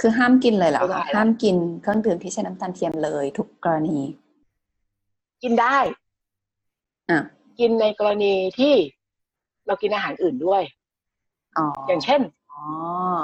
[0.00, 3.98] คือห้ามกินเลยเหรอไม่ได้คะละห้ามกินเครื่องดื่มที่ใช้น้ำตาลเทียมเลย ทุกกรณี
[5.42, 5.78] กินได้
[7.10, 7.20] อะ
[7.58, 8.74] กินในกรณีที่
[9.66, 10.62] เรากินอาหารอื่นด้วย
[11.58, 12.41] อ๋ออย่างเช่นอ๋อ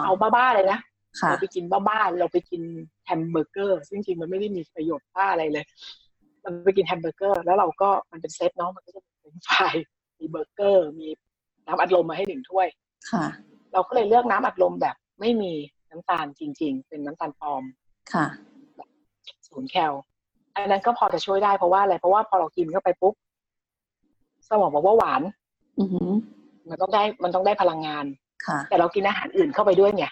[0.05, 0.81] เอาบ้าๆเลยนะ
[1.20, 2.62] ค่ะเราไปกินบ้าๆเราไปกิน
[3.05, 5.64] แฮมเบอร์เกอร์ ซึ่งจริงๆมันไม่ได้มีประโยชน์บ้าอะไรเลย
[6.40, 9.74] เราไปกินแฮมเบอร์เกอร์ แล้วเราก็มันเป็นเซตเนาะมันก็จะมีเป็น fries
[10.18, 11.09] มีเบอร์เกอร์ มี
[11.66, 12.68] น้ำอัดลมมาให้หนึ่งถ้วย
[13.11, 13.27] ค่ะ
[13.72, 15.53] เราก็เลยเลือกน้ำอัดลมแบบไม่มี
[15.90, 17.62] น้ำตาลจริง ๆ เป็นน้ำตาลปลอม
[18.12, 18.27] ค่ะ
[19.48, 19.92] ศูนย์แคล
[20.55, 23.14] อันนั้นก็พอจะช่วยได้เพราะว่าอะไรเพราะว่าพอเรากินเข้าไปปุ๊บ
[24.48, 25.22] สมองบอกว่าหวาน
[25.79, 26.11] อือหือ
[26.68, 28.27] มันต้องได้มันต้องได้พลังงานค่ะ
[28.68, 30.05] แต่เรากินอาหารอื่นเข้าไปด้วยไง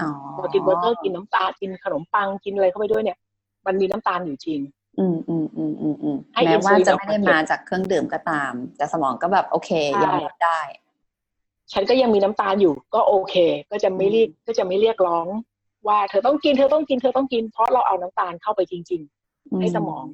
[0.00, 3.18] อ๋อเรากินเบอร์เกอร์กินน้ำตาลกินขนมปังกินอะไรเข้าไปด้วยเนี่ย
[3.66, 4.60] มันมีน้ำตาลอยู่จริง
[4.98, 10.60] อืมอืมอืมอืมอืมให้แม้ว่าอินซูลินจะออกไม่มาได้เก็บมาจากเครื่องดื่มก็ตาม แต่สมองก็แบบโอเคใช่ยอมรับได้
[11.72, 13.34] ฉันก็ยังมีน้ำตาลอยู่ ก็โอเค
[13.70, 15.26] ก็จะไม่เรียกก็จะไม่เรียกร้อง
[15.88, 20.04] ว่าเธอต้องกินเธอต้องกินเธอต้องกิน เพราะเราเอาน้ำตาลเข้าไปจริง ๆ ให้สมอง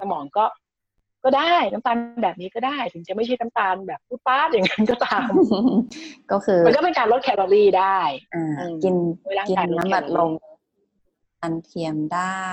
[0.00, 0.44] สมองก็
[1.24, 5.30] ก็ได้น้ำตาลแบบนี้ก็ได้ ถึงจะไม่ใช่น้ำตาลแบบพูดป้าดอย่างนั้นก็ตาม
[6.32, 7.98] ก็คือ มันก็เป็นการลดแคลอรี่ได้
[8.34, 8.94] อ่าอืมกิน
[9.28, 12.48] เวลากินการลดน้ำอัดแคลอรี่ลมน้ำตาลเทียมได้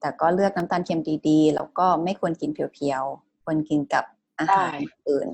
[0.00, 4.04] แต่ก็เลือกน้ำตาลเทียมดีๆ แล้วก็ไม่ควรกินเพียวๆ ควรกินกับ
[4.38, 5.28] อาหารอื่น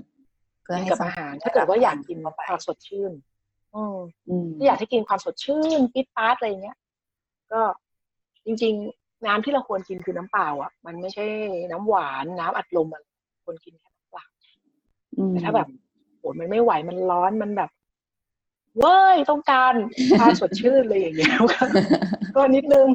[0.62, 3.12] เพื่อกินให้กับสมอาองหาร ถ้าเกิดว่าอยากกินเข้าไปความสดชื่น
[3.74, 3.96] อืม
[4.28, 6.76] อืมถ้าอยากให้กินความสดชื่นปิดปาร์ตอะไรเงี้ย
[7.52, 7.60] ก็
[8.44, 11.26] จริงๆ น้ำที่เราควรกินคือน้ำเปล่าอะ มันไม่ใช่
[11.70, 13.02] น้ำหวานน้ำอัดลมอะ
[13.44, 14.24] ควรกินแค่น้ำเปล่า
[15.18, 15.68] อืมแต่ถ้าแบบ
[16.18, 17.70] โหมันไม่ไหวมันร้อนมันแบบ
[18.78, 19.74] เว้ยต้องการ
[20.20, 21.64] ความสดชื่นเลยอย่างเงี้ยก็
[22.36, 22.86] ก็นิดนึง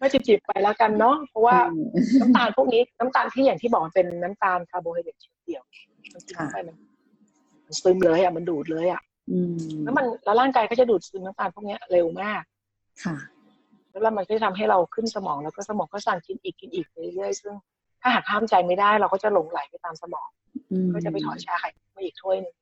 [0.00, 1.86] ก็จิบๆไปแล้วกันเนาะเพราะว่าอืม
[2.20, 5.62] น้ำตาลพวกนี้น้ำตาลที่อย่างที่บอกมันเป็นน้ำตาลคาร์โบไฮเดรตชนิดเดียว
[6.14, 6.76] มันกินเข้าไปมัน
[7.64, 12.42] มันซึมเลยอะมันดูดเลยอะอืมแล้วมันแล้วร่างกายก็จะดูดซึมน้ำตาลพวกเนี้ยเร็วมาก
[13.04, 13.16] ค่ะ
[14.02, 17.54] แล้วมันก็จะทำให้เราขึ้นสมองแล้วก็สมองก็สั่งกินอีกกินอีกไปเรื่อยๆซึ่ง
[18.00, 20.28] ถ้าหากห้ามใจไม่ได้เราก็จะหลงไหลไปตามสมอง
[20.70, 22.54] อืมก็จะไปถอยชาไข่มุกมาอีกถ้วยหนึ่ง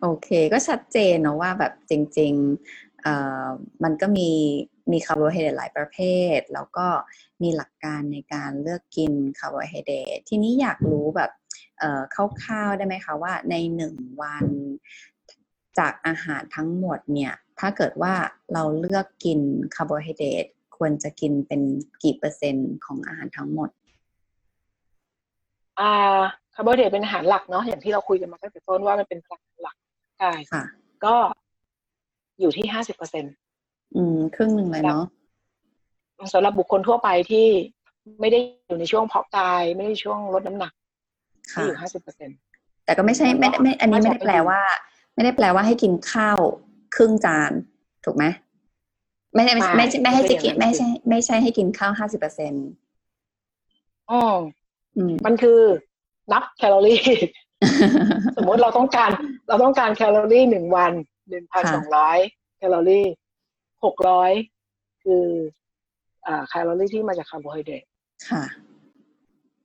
[0.00, 3.46] โอเค ก็ชัดเจนเนอะว่าแบบจริงๆเอ่อ
[3.84, 4.30] มันก็มี
[4.92, 5.98] มีคาร์โบไฮเดรตหลายประเภ
[6.36, 6.86] ท แล้วก็
[7.42, 11.30] มีหลักการในการเลือกกินคาร์โบไฮเดรตทีนี้อยากรู้แบบ
[11.78, 14.46] เอ่อคร่าวๆได้ไหมคะว่าในหนึ่งวัน
[15.78, 18.14] จากอาหารทั้งหมดเนี่ย ถ้าเกิดว่า
[18.52, 19.40] เราเลือกกิน
[19.74, 21.62] คาร์โบไฮเดรตควรจะกินเป็น
[22.02, 23.70] กี่เปอร์เซ็นต์ของอาหารทั้งหมด
[25.80, 26.20] อ่า
[26.54, 29.76] คาร์โบไฮเดรตเป็นอาหารหลักเนาะอย่างที่เราคุยกันมาตั้งแต่ต้นว่ามันเป็นพลังงานหลัก
[30.22, 30.64] กายค่ะ
[31.04, 31.14] ก็
[32.40, 33.24] อยู่ที่ห้าสิบเปอร์เซ็น
[33.96, 35.04] อืม ครึ่งหนึ่งเลยเนาะ
[36.32, 37.46] สำหรับบุคคลทั่วไปที่
[38.20, 40.72] ไม่ได้อยู่ในช่วงเพาะกาย ไม่ได้ช่วงลดน้ำหนัก
[41.52, 42.30] ที่ค่ะอยู่ห้าสิบเปอร์เซ็น
[42.84, 44.60] แต่ก็ไม่ใช่ไม่ได้ไม่ อันนี้ไม่ได้แปลว่า
[45.14, 46.38] ไม่ได้แปลว่าให้กินข้าว
[46.94, 47.52] ครึ่งจาน
[48.04, 48.24] ถูกไหม
[49.34, 52.66] ไม่ใช่ไม่ไม่ใช่ไม่ให้จะกินไม่ใช่ ไม่ใช่ให้กินข้าวห้าสิบเปอร์เซ็นต์
[54.10, 54.20] อ๋อ
[54.96, 55.60] อืมมันคือ
[56.32, 57.02] นับแคลอรี่
[58.36, 59.10] สมมติเราต้องการ
[59.48, 60.92] เราต้องการแคลอรี่หนึ่งวัน
[61.28, 62.18] หนึ่งพันสองร้อย
[62.56, 63.06] แคลอรี่
[63.84, 64.32] หกร้อย
[65.02, 65.26] คือ
[66.26, 67.84] อ่าแคลอรี่ที่มาจากคาร์โบไฮเดรต
[68.28, 68.42] ค่ะ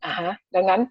[0.04, 0.82] อ่าฮะ ดังนั้น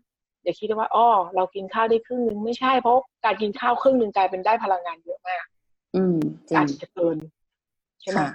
[0.43, 5.45] อย่าคิดว่าอ้อเรากินข้าวได้ครึ่งหนึ่งไม่ใช่เพราะการกินข้าวครึ่งหนึ่งกลายเป็นได้พลังงานเยอะมาก
[5.97, 6.17] อืม
[6.49, 7.17] จริงอาจจะเกิน
[8.01, 8.29] ใช่ไหมค่ะ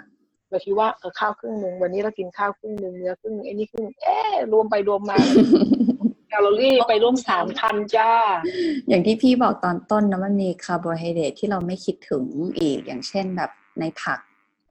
[0.49, 5.17] เราคิดว่าเออข้าวครึ่งหนึ่งวันนี้เรากินข้าวครึ่งหนึ่งเนื้อครึ่งหนึ่งไอ้นี่ครึ่งหนึ่งเอ๊ะรวมไปรวมมา
[6.29, 8.11] แคลอรี่ไปร่วมสามพันจ้า
[8.89, 12.23] อย่างที่พี่บอกตอนต้นนะมันมีคาร์โบไฮเดรตที่เราไม่คิดถึง
[12.57, 14.19] อีก อย่างเช่นแบบในผัก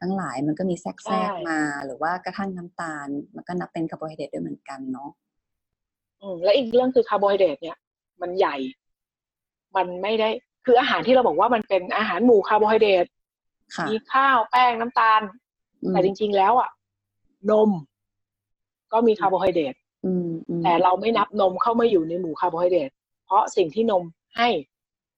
[0.00, 5.10] ทั้งหลายมันก็มีแทรกแทรกใช่มา หรือว่ากระทั่งน้ำตาล มันก็นับเป็นคาร์โบไฮเดรตด้วยเหมือนกันเนาะ
[6.20, 7.76] อืมและอีกเรื่องคือคาร์โบไฮเดรตเนี่ย
[8.22, 8.56] มันใหญ่
[9.76, 10.28] มันไม่ได้
[10.64, 13.06] คืออาหารที่เราบอกว่ามันเป็นอาหารหมู่คาร์โบไฮเดรต
[13.76, 15.20] ค่ะมีข้าวแป้งน้ำตาล
[15.82, 16.70] อืมแต่จริง ๆ แล้วอะ
[17.50, 17.70] นม
[18.92, 22.90] ก็มีคาร์โบไฮเดรตอืมอืมแต่เราไม่นับนมเข้ามาอยู่ในหมู่คาร์โบไฮเดรต
[23.26, 24.02] เพราะสิ่งที่นม
[24.36, 24.48] ให้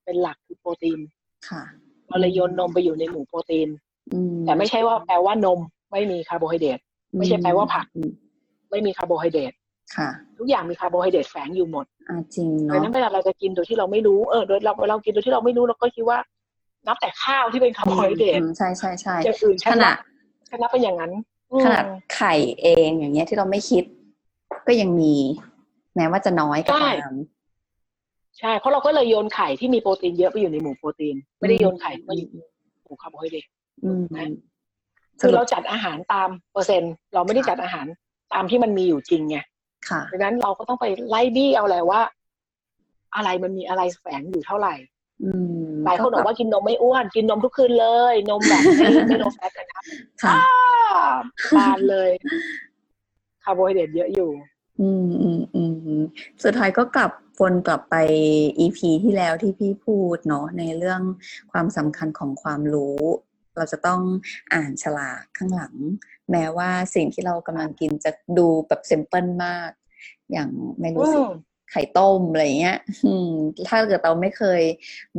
[0.04, 1.00] เป็นหลักคือโปรตีน
[1.48, 1.62] ค่ะ
[2.08, 3.68] เราเลยโยนนมไปอยู่ในหมู่โปรตีน
[4.12, 5.58] อืมแต่ไม่ใช่ว่าแปลว่านม
[5.92, 6.78] ไม่มีคาร์โบไฮเดรต
[7.18, 8.10] ไม่ใช่แปลว่าผักอืม
[8.70, 9.52] ไม่มีคาร์โบไฮเดรต
[9.96, 16.18] ค่ะ ทุกอย่างมีคาร์โบไฮเดรตแฝงอยู่หมดอ่าจริงดังเนาะนั้นเวลาเราจะกินโดยที่เราไม่รู้เออโดยเราเรากินโดยที่เราไม่รู้เราก็คิดว่า
[16.86, 19.96] นับแต่ข้าวที่เป็นคาร์โบไฮเดรตอืมใช่ใช่ใช่อย่างอื่นขฉันนานัดบ
[20.48, 21.12] ฉันนับเป็นอย่างนั้น
[21.52, 21.84] อืมขนาด
[22.14, 23.84] ไข่เองอย่างเงี้ยที่เราไม่คิด
[24.66, 25.14] ก็ยังมี
[25.96, 27.12] แม้ว่าจะน้อยก็ตาม
[28.38, 32.38] ใช่ เพราะเราก็เลยโยนไข่ที่มีโปรตีนเยอะไปอยู่ในหมู่โปรตีน ไม่ได้โยนไข่มาอยู่ใน
[32.84, 33.46] หมู่คาร์โบไฮเดรต
[33.84, 34.28] อืมนะ
[35.20, 37.86] คือเราจัดอาหารตามเปอร์เซ็นต์ เราไม่ได้จัดอาหาร
[38.32, 39.46] ตามที่มันมีอยู่จริงไงค่ะ
[40.12, 42.00] ดังนั้นเราก็ต้องไปไล่บี้เอาแหละว่า
[43.14, 44.74] อะไรมันมีอะไรแฝงอยู่เท่าไหร่
[45.24, 45.30] อื
[45.68, 49.82] มหลายคนบอกว่ากินนมไม่อ้วน กินนมทุกคืนเลย นมแบบไม่ไม่ low fat กันนะ
[50.22, 50.36] ค่ะ
[51.56, 52.10] บานเลย
[53.44, 54.30] คาร์โบไฮเดรตเยอะอยู่
[54.80, 55.62] อืมอืมอื
[55.98, 56.02] ม
[56.44, 57.10] สุดท้ายก็กลับ
[57.42, 57.96] วนกลับไป
[58.58, 61.00] EP ที่แล้วที่พี่พูดเนาะในเรื่อง
[61.52, 63.00] ความสำคัญของความรู้
[63.56, 64.00] เราจะต้อง
[64.52, 65.74] อ่านฉลากข้างหลัง
[66.30, 69.70] แม้ว่าสิ่งที่เรากำลังกินจะดูแบบ simple มาก
[70.32, 70.48] อย่าง
[70.80, 71.32] ไม่รู้สิอืม
[71.74, 73.32] ไข่ต้มอะไรเงี้ยอืม
[73.68, 74.62] ถ้าเกิดเราไม่เคย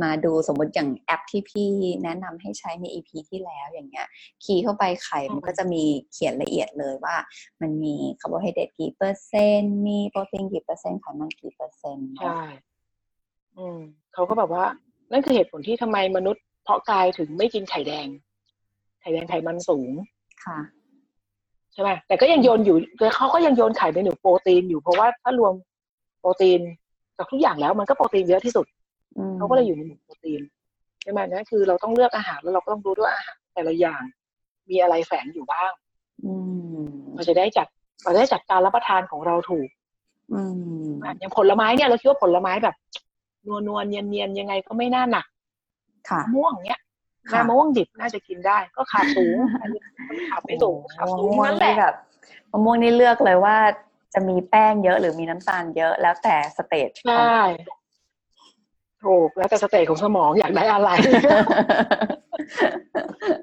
[0.02, 1.70] มาดูสมมติอย่างแอปที่พี่
[2.02, 4.06] แนะนำให้ใช้ใน EP ที่แล้วอย่างเงี้ย
[4.44, 5.82] key เข้าไปไข่มันก็จะมี
[6.12, 7.16] เขียนละเอียดเลยว่า
[7.60, 12.40] มันมีคาร์โบไฮเดรตกี่เปอร์เซ็นต์ มีโปรตีนกี่เปอร์เซ็นต์ไขมันกี่เปอร์เซ็นต์ใช่
[13.58, 13.78] อืม
[14.14, 14.64] เขาก็แบบว่า
[15.12, 18.08] นั่นคือเหตุผลที่ทำไมมนุษย์ เพาะกายถึงไม่กินไข่แดง
[19.00, 19.90] ไข่แดงไขมันสูง
[20.44, 20.58] ค่ะ
[21.72, 22.76] ใช่ไหมแต่ก็ยังโยนอยู่
[23.16, 25.54] เขาก็ยังโยนไข่ในหนูโปรตีนอยู่เพราะว่าถ้ารวม
[26.20, 26.60] โปรตีน
[27.18, 28.66] กับทุกอย่างแล้วมันก็โปรตีนเยอะที่สุด
[29.18, 30.42] อืมเขาก็เลยอยู่ในหมู่โปรตีน
[31.02, 34.02] ใช่ไหมนั่นคือเราต้องเลือกอาหารแล้วเราก็ต้องรู้ด้วยอาหารแต่ละอย่าง
[34.70, 35.70] มีอะไรแฝงอยู่บ้าง
[36.24, 36.34] อื
[36.76, 36.84] ม
[37.14, 37.66] เราจะได้จัด
[38.04, 39.68] เราจะได้จัดการรับประทานของเราถูก
[40.32, 40.40] อื
[40.84, 40.88] ม
[41.18, 42.76] อย่างผลไม้เนี่ยเราคิดว่าผลไม้แบบ
[43.46, 45.33] นัวนัวๆเนียนเนียนๆยังไงก็ไม่น่าหนักค่ะ
[46.24, 46.80] มะม่วงเนี้ย
[47.30, 51.94] ค่ะมะม่วงดิบน่าจะกินได้ ก็ขาดสูงอันนี้มันขาดไม่สูงขาดสูงมะม่วงนั่นแหนี่ละแบบ
[52.52, 53.56] มะม่วงนี่เลือกเลยว่า
[54.14, 57.38] จะมีแป้งเยอะหรือมีน้ำตาลเยอะแล้วแต่สเตจใช่
[59.04, 60.90] ถูกแล้วแต่สเตจของสมองอยากได้อะไร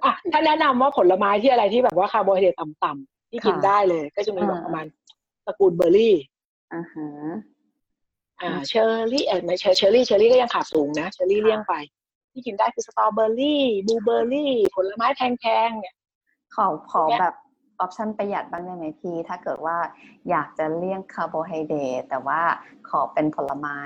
[0.05, 4.85] อะถ้าแนะนำว่าผลไม้ที่อะไรที่แบบว่าคาร์โบไฮเดรตต่ำๆที่กินค่ะได้เลย ก็จะมีแบบอ่าประมาณ
[5.45, 6.15] ตระกูลเบอร์รี่
[6.73, 7.07] อ่าฮะ
[8.41, 11.73] อ่าเชอร์รี่เออไม่เชอร์เชอร์รี่เชอร์รี่ก็ยังขาดสูงนะเชอร์รี่ค่ะเลี่ยงไป
[12.31, 15.95] ที่กินได้คือสตรอเบอร์รี่บลูเบอร์รี่ผลไม้แพงๆเนี่ย
[16.55, 17.35] ขอขอเนี่ยแบบ
[17.79, 19.77] option ประหยัดบ้างได้ไหมพี่ ถ้าเกิดว่า
[20.29, 22.41] อยากจะเลี่ยงคาร์โบไฮเดรตแต่ว่า
[22.89, 23.79] ขอเป็นผลไม้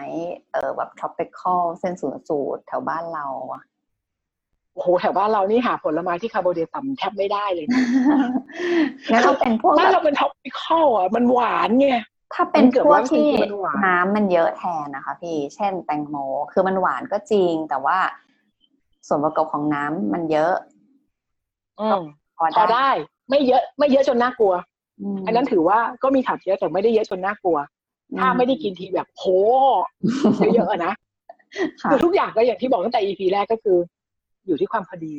[0.52, 3.64] เออแบบ tropical เส้นศูนย์สูตรแถวบ้านเราอะ
[4.74, 7.82] โอ้โหแถวบ้านเรานี่หาผลไม้ที่คาร์โบไฮเดรตต่ำแทบไม่ได้เลยนะ
[9.12, 11.90] งั้นเราเป็นพวกบ้านแบเราแบบเป็น tropical อะมันหวานไง
[12.34, 16.16] ถ้าเป็นมันเกิดพวกว่าที่จริงๆมันหวานน้ำมันเยอะแทนนะคะ พี่ เช่นแตงโม
[16.52, 17.98] คือมันหวานก็จริงแต่ว่า
[19.08, 20.54] ส่วนประกอบของน้ำมันเยอะ
[21.80, 21.98] อืมพอ
[22.38, 22.90] พอได้ได้
[23.30, 24.54] ไม่เยอะ ไม่เยอะจนน่ากลัว
[25.16, 27.58] มอันนั้นถือว่าก็มีขับเยอะแต่ไม่ได้เยอะจนน่ากลัว
[28.20, 29.24] ถ้าไม่ได้กินทีแบบโห
[30.56, 30.94] เยอะๆอะนะ
[31.82, 33.78] ค่ะคือทุกอย่างก็อย่างที่บอกตั้งแต่ EP แรกก็คือ
[34.48, 35.16] อยู่ที่ความพอดี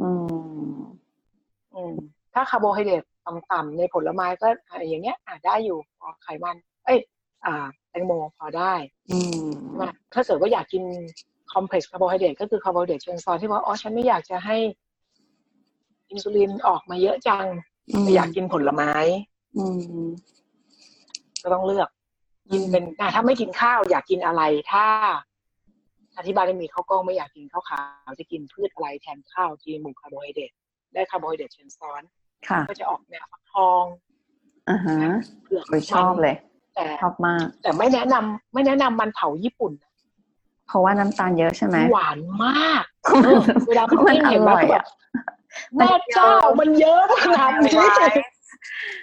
[0.00, 0.10] อื
[0.66, 0.72] ม
[1.74, 1.94] อืม
[2.34, 6.98] ถ้าคาร์โบไฮเดรตต่ำๆในผลไม้ก็อะอย่างเงี้ยอะได้อยู่พอไขมัน เอ้ย
[7.44, 8.72] อ่าแตงโมพอได้
[9.10, 10.82] อืมใช่ไหมถ้าเกิดว่าอยากกิน
[11.52, 14.56] complex คาร์โบไฮเดรตก็คือคาร์โบไฮเดรตเชิงซ้อนที่ว่าอ๋อฉันไม่อยากจะให้
[16.10, 17.46] อินซูลินออกมาเยอะจัง
[18.00, 18.92] แต่อยากกินผลไม้
[19.56, 19.64] อื
[20.04, 20.06] ม
[21.42, 21.88] ก็ต้องเลือก
[22.52, 24.42] กินเป็นอะถ้าไม่กินข้าวอยากกินอะไร
[24.72, 24.86] ถ้า
[26.18, 30.50] อธิบายได้มีข้าวกล้องไม่อยากกินข้าวขาวจะกินพืชอะไรแทนข้าวกินหมู่คาร์โบไฮเดรต
[30.94, 32.02] ได้คาร์โบไฮเดรตเชิงซ้อน
[32.48, 33.84] ค่ะก็จะออกแนวฟักทอง
[34.70, 34.98] อ่าฮะ
[35.44, 36.36] เผือกโอ้ยชอบเลย
[36.74, 39.72] แต่ชอบมาก แต่ไม่แนะนำไม่แนะนำมันเผาญี่ปุ่น
[40.70, 42.84] เพราะว่าน้ำตาลเยอะใช่ไหมหวานมาก
[43.24, 44.84] เออเวลาก็มันมันกินอร่อยเห็นไหมอะแบบ
[45.76, 47.80] แม่เจ้ามันเยอะขนาดนี้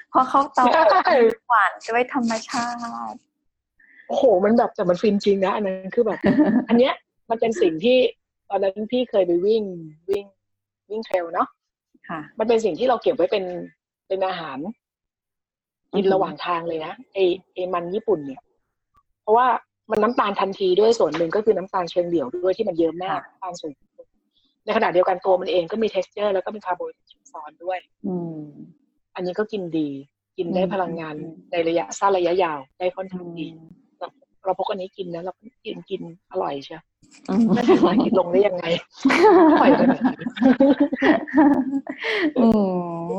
[0.09, 1.15] เพราะเขาเผาใช่
[1.49, 2.67] หวานด้วยธรรมชา
[3.11, 3.17] ติ
[4.07, 6.19] โอ้โหมันแบบแต่มันฟินจริงนะอันนั้นคือแบบ
[6.67, 6.93] อันเนี้ย
[7.29, 7.97] มันเป็นสิ่งที่
[8.49, 9.63] ตอนนั้นพี่เคยไปวิ่ง
[10.09, 10.25] วิ่ง
[10.89, 11.47] วิ่ง trail เนาะ
[12.09, 13.43] ค่ะมันเป็นสิ่งที่เราเก็บไว้เป็น
[14.07, 14.57] เป็นอาหาร
[15.93, 17.17] กินอือหือระหว่างทางเลยนะไอ
[17.53, 18.41] ไอมันญี่ปุ่นเนี่ย
[19.21, 19.47] เพราะว่า
[19.91, 23.73] มันน้ำตาลทันทีด้วยส่วนหนึ่งก็คือน้ำตาลเชิงเดี่ยวด้วยที่มันเยอะมากน้ำตาลสูง
[24.65, 28.39] ในขณะเดียวกันตัวมันเองก็มี t e x t อร์แล้วก็มีคาร์โบไฮเดรตซ้อนด้วยอืม
[29.15, 29.89] อันนี้ก็กินดี
[30.37, 33.57] กินได้อืมพลังงานอืมในระยะสั้นระยะยาวได้ค่อนอืข้างดีม
[33.99, 34.07] เรา
[34.45, 35.33] เราพกอันนี้กินนะเรา
[35.65, 36.77] กินกินอร่อยใช่
[37.29, 38.65] อืมไม่ถึงว่ากินลงได้ยังไง
[39.51, 40.17] อร่อยขนาดนี้
[42.37, 42.47] อื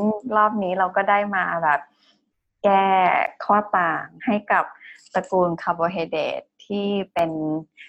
[0.03, 1.79] มรอบนี้เราก็ได้มาแบบ
[2.63, 2.85] แก้
[3.45, 4.63] ข้อต่างให้กับ
[5.13, 7.31] ตระกูลคาร์โบไฮเดรต ที่เป็น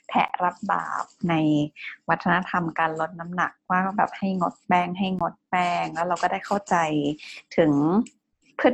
[0.09, 1.35] แผะรับบาปใน
[2.09, 6.77] วัฒนธรรมการลดน้ำหนักว่าแบบให้งดแป้งให้งดแป้ง แล้วเราก็ได้เข้าใจ
[7.57, 7.73] ถึง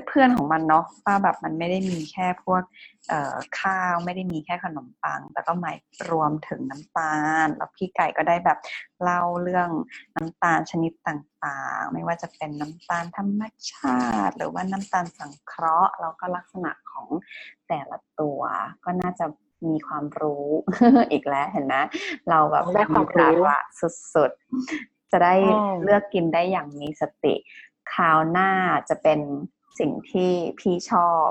[0.07, 2.63] เพื่อนๆของมันเนาะว่าแบบมันไม่ได้มีแค่พวก
[3.61, 5.77] ข้าวไม่ได้มีแค่ขนมปัง แต่ก็หมาย
[6.11, 8.59] รวมถึงน้ำตาล แล้วพี่ไก่ก็ได้แบบ
[9.03, 9.71] เล่าเรื่อง
[10.17, 17.09] น้ำตาลชนิดต่างๆ ไม่ว่าจะเป็นน้ำตาลธรรมชาติ หรือว่าน้ำตาลสังเคราะห์แล้วก็ลักษณะของ
[17.69, 18.41] แต่ละตัว
[18.85, 19.27] ก็น่าจะ
[19.75, 20.47] มีความรู้
[21.13, 21.75] อีกแล้วเห็นไหม
[22.31, 23.59] เราแบบได้ความรู้สาระ
[24.15, 27.35] สุดๆ จะได้อืมเลือกกินได้อย่างมีสติ
[27.93, 28.51] คราวหน้า
[28.89, 29.21] จะเป็น
[29.79, 31.29] สิ่งที่พี่ชอบ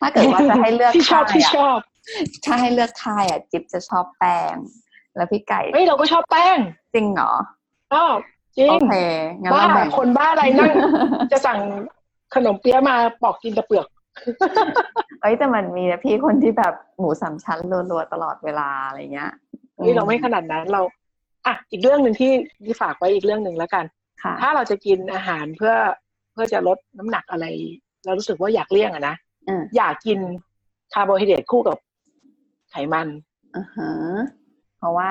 [0.00, 1.78] ถ้าเกิดว่าจะให้เลือกที่ชอบค่ายที่อะชอบ
[2.44, 4.56] ถ้าให้เลือกค่ายอะ จิ๊บจะชอบแป้ง
[5.16, 6.58] แล้วพี่ไก่เฮ้ยเราก็ชอบแป้ง
[6.94, 7.32] จริงเหรอ
[7.92, 8.16] ชอบ
[8.58, 8.94] จริงโอเค
[9.40, 10.74] งั้นบ้าเราแบ่งคนบ้าอะไรนั่ง
[11.32, 11.58] จะสั่ง
[12.34, 13.86] ขนมเปี๊ยะมาปอกกินแต่เปลือก
[15.20, 17.60] เอ้ยแต่มันมีนะพี่คนที่แบบหมูสามชั้น
[17.90, 19.30] รัวๆตลอดเวลาอะไรเงี้ย
[19.82, 20.82] นี่เราไม่ขนาดนั้นเรา
[21.46, 22.32] อะอีกเรื่องหนึ่งที่
[22.64, 23.84] ที่ฝากไว้อีกเรื่องหนึ่งแล้วกัน
[24.22, 25.74] ค่ะถ้าเราจะกินอาหารเพื่อ
[26.32, 27.46] เพื่อจะลดน้ำหนักอะไร
[28.04, 29.16] เรารู้สึกว่าอยากเลี่ยงอะนะ
[29.48, 30.18] อืมอย่ากิน
[30.94, 31.76] คาร์โบไฮเดรตคู่กับ
[32.70, 33.08] ไขมัน
[33.56, 33.90] อือฮะ
[34.78, 35.10] เพราะว่า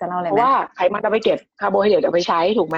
[0.00, 2.76] จะเล่าอะไรเพไหมราะว่าไขมันเอาไปเก็บคาร์โบไฮเดรตเอาไปใช้ถูกไหม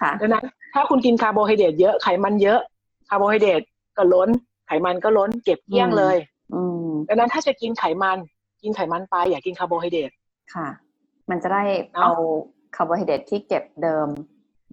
[0.00, 2.60] ค่ะดังนั้นถ้าคุณกินคาร์โบไฮเดรตเยอะไขมันเยอะ
[3.08, 3.62] คาร์โบไฮเดรต
[3.98, 4.28] ก็ล้น
[4.66, 6.16] ไขมันก็ล้น เก็บเกลี้ยงเลย
[6.54, 8.18] อืมดังนั้นถ้าจะกินไขมัน
[8.62, 10.10] กินไขมันไปอย่ากินคาร์โบไฮเดรต
[10.54, 10.68] ค่ะ
[11.30, 12.12] มันจะได้เนอะเอา
[12.76, 14.08] คาร์โบไฮเดรตที่เก็บเดิม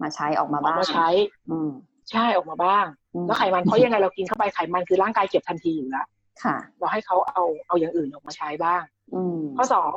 [0.02, 1.08] มาใช้ออกมาออกบ้างมาใช้
[1.50, 1.70] อืม
[2.10, 6.06] ใช่ออกมาบ้างอืมแล้วไขมันเพราะยังไงเรากินเข้าไปไขมันคือร่างกายเก็บทันทีอยู่แล้ว
[6.42, 8.82] ค่ะ เราให้เขาเอาเอาอย่างอื่นออกมาใช้บ้าง
[9.14, 9.94] อืมข้อสอง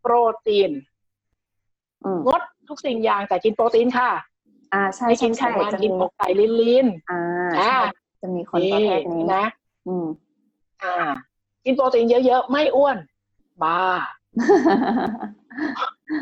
[0.00, 0.14] โปร
[0.46, 0.70] ตีน
[2.04, 4.10] อืมงดทุกสิ่งอย่างแต่กินโปรตีนค่ะ
[4.74, 7.20] อ่าใช่ไม่กิใช่นไขใช่มันจะกิมีนอกไก่ลิ้นลิ้นอ่า
[7.60, 7.80] อ่าใช่
[8.20, 9.44] จะมีคนประเภทนี้นะ
[9.88, 10.06] อืม
[10.82, 10.96] อ่า
[11.64, 12.96] กินโปรตีนเยอะๆ ไม่อ้วน
[13.62, 13.80] บ้า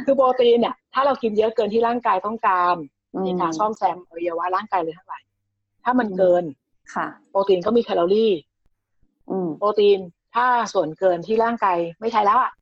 [0.04, 2.76] คือโปรตีนเนี่ย ถ้าเรากินเยอะเกินที่ร่างกายต้องการ
[3.24, 5.22] ในการซ่อมแซมอวัยวะร่างกายเลยทั้งหลาย
[5.84, 6.44] ถ้ามันเกิน
[6.94, 8.32] ค่ะ โปรตีนก็มีแคลอรี่
[9.30, 10.00] อืม โปรตีน
[10.34, 12.52] ถ้าส่วนเกินที่ร่างกายไม่ใช่แล้วอะ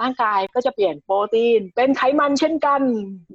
[0.00, 2.82] ร่างกายก็จะเปลี่ยนโปรตีน เป็นไขมันเช่นกัน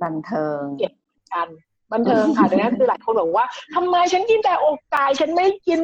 [0.03, 0.93] บันเทิง เก็บ
[1.33, 1.47] กัน
[1.93, 5.81] บันเทิงค่ะดังนั้นคือหลายคนบอกว่าทำไมฉันกินแต่อกไก่ฉันไม่กิน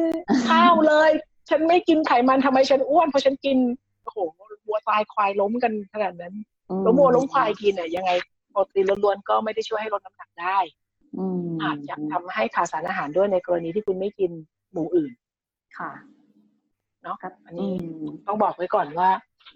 [0.48, 1.10] ข้าวเลย
[1.50, 3.58] ฉันไม่กินไขมันทำไมฉันอ้วนเพราะฉันกิน
[4.02, 4.18] โอ้โห
[4.66, 6.34] วัวตายควายล้มกันขนาดนั้น
[6.70, 8.10] อืมล้มวัวล้มควายกินเนี่ยยังไง
[8.50, 10.58] โปรตีนล้วนๆก็ไม่ได้ช่วยให้ลดน้ำหนักได้
[11.18, 14.30] อืมอาจจะทำให้ขาดสารอาหารด้วยในกรณีที่คุณไม่กิน
[14.72, 15.12] หมูอื่น
[15.78, 15.90] ค่ะ
[17.02, 19.10] เนาะครับอันนี้อืมต้องบอกไว้ก่อนว่า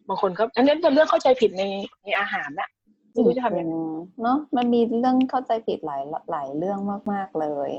[0.09, 1.63] บางคนก็อันนี้เป็นเรื่องเข้าใจผิดใน
[2.05, 2.69] ในอาหารน่ะ
[3.15, 3.75] ไม่รู้จะทำยังไง
[4.23, 6.79] เนาะมันมีเรื่องเข้าใจผิดหลายหลายเรื่อง
[7.13, 7.71] มากๆเลย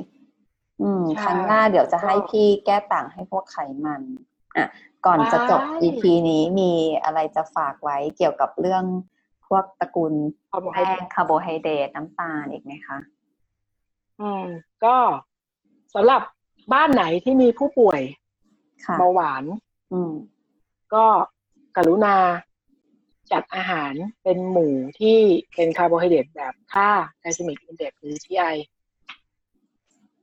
[0.82, 4.02] อืมใช่ครั้งหน้าเดี๋ยวจะให้ก็พี่แก้ต่างให้พวกไขมัน
[4.58, 4.68] อะ
[5.06, 6.72] ก่อนจะจบว้าย EP นี้มี
[7.04, 8.84] อะไรจะฝากไว้เกี่ยวกับเรื่อง
[9.48, 10.14] พวกตระกูล
[10.50, 12.98] เอาบอกให้แป้งคาร์โบไฮเดรตน้ำตาลอีกไหมคะ
[14.22, 14.46] อืม
[14.84, 14.96] ก็
[15.94, 16.22] สำหรับ
[16.74, 18.02] บ้านไหนที่มีผู้ป่วย
[18.86, 19.44] ค่ะเบาหวาน
[19.92, 20.12] อืม
[20.94, 21.06] ก็
[21.78, 22.16] กรุณา
[23.32, 25.18] จัดอาหารเป็นหมู่ที่
[25.56, 26.90] เป็นคาร์โบไฮเดรตแบบค่า
[27.22, 28.56] ไกล c มิกอินเด็กหรือ GI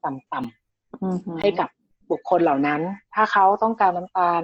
[0.05, 1.69] ต่ำอืมๆให้กับ
[2.11, 2.81] บุคคลเหล่านั้น
[3.15, 4.43] ถ้าเขาต้องการน้ำตาล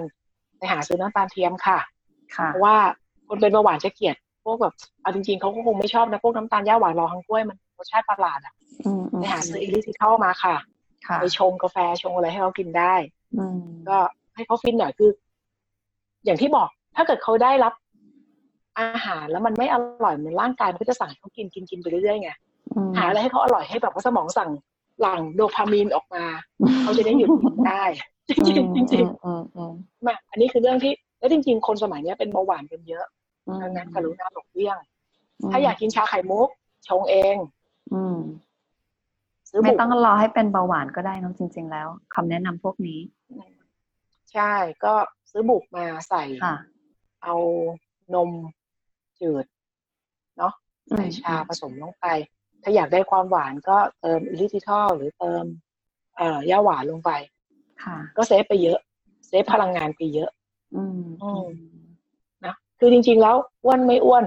[0.57, 1.79] ไปหาซื้อน้ำตาลเทียมค่ะ
[2.35, 2.77] ค่ะเพราะว่า
[3.27, 8.53] คนเป็นเบาหวานจะเกลียดพวกแบบเอาจริงๆเขาก็คงไม่ชอบนะพวกน้ำตาลหญ้าหวานหล่อฮังก๊วยมันรสชาติประหลาดอะ
[8.85, 10.55] อืมอืมไปหาซื้อ erythritol เข้ามาค่ะ
[11.07, 12.93] ค่ะไปชงกาแฟชงอะไรให้เขากินได้
[13.37, 13.97] อืมก็
[14.35, 15.11] ให้เขาฟินหน่อยคือ
[16.25, 17.73] อย่างที่บอก ถ้าเกิดเขาได้รับ
[18.77, 22.31] อาหารแล้วมันไม่อร่อยเหมือนร่างกายมันก็จะสั่งให้เขากินกินกินไปเรื่อยๆไง
[22.75, 24.49] อืมหาอะไรให้เขาอร่อยให้แบบว่าสมองสั่ง
[25.01, 26.23] หลั่งโดพามีนออกมา
[26.81, 27.83] เขาจะได้หยุดกินได้
[28.27, 33.05] จริงๆจริงอืมอืมๆมาอันนี้คือเรื่องที่แล้วจริง ๆ คนสมัยเนี้ยเป็นเบาหวานกันเยอะ
[33.47, 34.77] อืมดังนั้นกรุณาหลบเลี่ยง
[35.51, 36.49] ถ้าอยากกินชาไข่มุก
[36.87, 37.35] ชงเอง
[37.93, 38.17] อืม
[39.49, 42.99] ซื้อไม่บุกต้องรอให้เป็นเบาหวานก็ได้เนอะจริง ๆ แล้วคำแนะนำพวกนี้
[44.33, 44.53] ใช่
[44.83, 44.93] ก็
[45.31, 46.55] ซื้อบุกมาใส่ค่ะ
[47.23, 47.35] เอา
[48.15, 48.29] นม
[49.21, 49.45] จืด
[50.37, 50.53] เนาะ
[50.89, 52.05] อืมใส่ชาผสมลงไป
[52.63, 55.43] ถ้าอยากได้ความหวานก็เติมอิลิทิทอลหรือเติม
[56.17, 57.11] เอ่อย่าหวานลงไป
[57.83, 58.79] ค่ะ ก็เซฟไปเยอะ
[59.27, 60.29] เซฟพลังงานไปเยอะ
[60.75, 61.47] อืมอืม
[62.45, 64.25] นะคือจริง ๆ แล้วอ้วนไม่อ้วน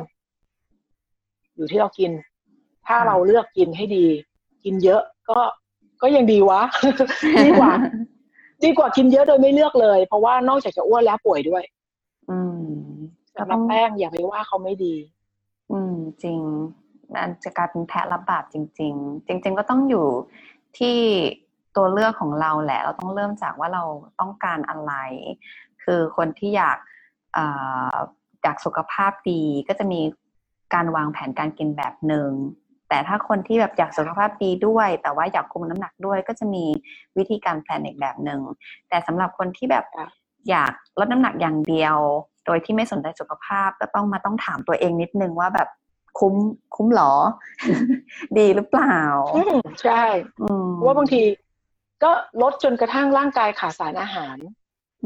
[1.57, 2.11] อยู่ที่เรากิน
[2.87, 4.07] ถ้าเราเลือกกินให้ดี
[4.65, 5.39] กินเยอะก็
[6.03, 6.61] ก็ยังดีวะ
[7.47, 7.73] ดีกว่า
[8.65, 11.63] ดีกว่ากินเยอะโดยไม่เลือกเลย เพราะว่านอกจากจะอ้วนแล้วป่วยด้วย
[12.31, 12.67] อืม
[13.22, 14.95] ก็ สำหต้รัอบงแป้งอย่าไปว่าเขาไม่ดี
[15.71, 16.41] อืมจริง
[17.15, 20.07] มันจะกลายเป็นแพ้รับบาปจริง ๆ จริง ๆ ก็ต้องอยู่
[20.79, 20.97] ที่
[21.77, 23.85] ตัวเลือกของเราแหละ เราต้องเริ่มจากว่าเรา
[24.21, 24.93] ต้องการอะไร
[25.83, 26.79] คือคนที่อยาก
[27.35, 27.45] เอ่
[27.93, 27.97] อ
[28.43, 30.01] อยากสุขภาพดีก็จะมี
[30.75, 32.31] การวางแผนการกินแบบหนึ่ง
[32.89, 36.65] แต่ถ้าคนที่แบบอยากสุขภาพดีด้วย แต่ว่าอยากคุมน้ำหนักด้วย ก็จะมี
[37.19, 38.41] วิธีการแพลนอีกแบบหนึ่ง
[38.89, 40.09] แต่สำหรับคนที่แบบค่ะ
[40.51, 41.97] อยากลดน้ำหนักอย่างเดียว
[42.47, 45.69] โดยที่ไม่สนใจสุขภาพก็ต้องมาต้องถามตัวเองนิดนึงว่าแบบ
[46.19, 46.35] คุ้ม
[46.75, 47.13] คุ้มหรอ
[48.39, 48.99] ดีหรือเปล่า
[49.37, 50.03] อืมใช่
[50.43, 51.23] อืมเพราะว่าบางที
[52.03, 52.11] ก็
[52.43, 54.37] ลดจนกระทั่งร่างกายขาดสารอาหาร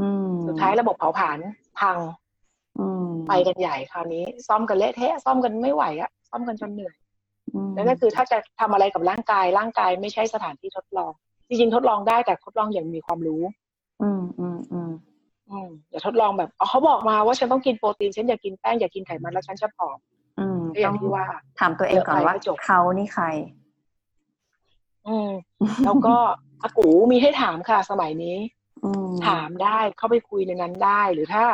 [0.00, 1.38] อืมสุดท้ายระบบเผาผลาญ
[1.80, 1.98] พัง
[2.78, 6.94] อืมไปกันใหญ่คราวนี้ ซ่อมกันเละเทะซ่อมกันไม่ไหวอะซ่อมกันจนเหนื่อย
[7.54, 11.12] อืมนั่นก็คือถ้าจะทำอะไรกับร่างกาย ร่างกายไม่ใช่สถานที่ทดลอง
[11.48, 13.42] จริงๆทดลองได้แต่ทดลองอย่างมีความรู้
[14.02, 14.90] อืมอืมอืม
[15.50, 19.98] อืมอย่าทดลองแบบอ๋อเขาบอกมาว่าฉันต้องกินโปรตีนฉันอยากกินแป้งอยากกินไขมันแล้วฉันจะผอม
[20.40, 21.24] อืมก็อต้ย่าองงที่ว่า
[21.60, 23.24] ถามตัวเองก่อนว่าเยอะไปก็จบเขานี่ใคร
[25.08, 25.30] อืม
[25.84, 26.16] แล้วก็
[26.62, 28.36] อากูมีให้ถามค่ะ สมัยนี้
[28.84, 31.44] อืมถามได้เข้าไปคุยในนั้นได้ หรือถ้า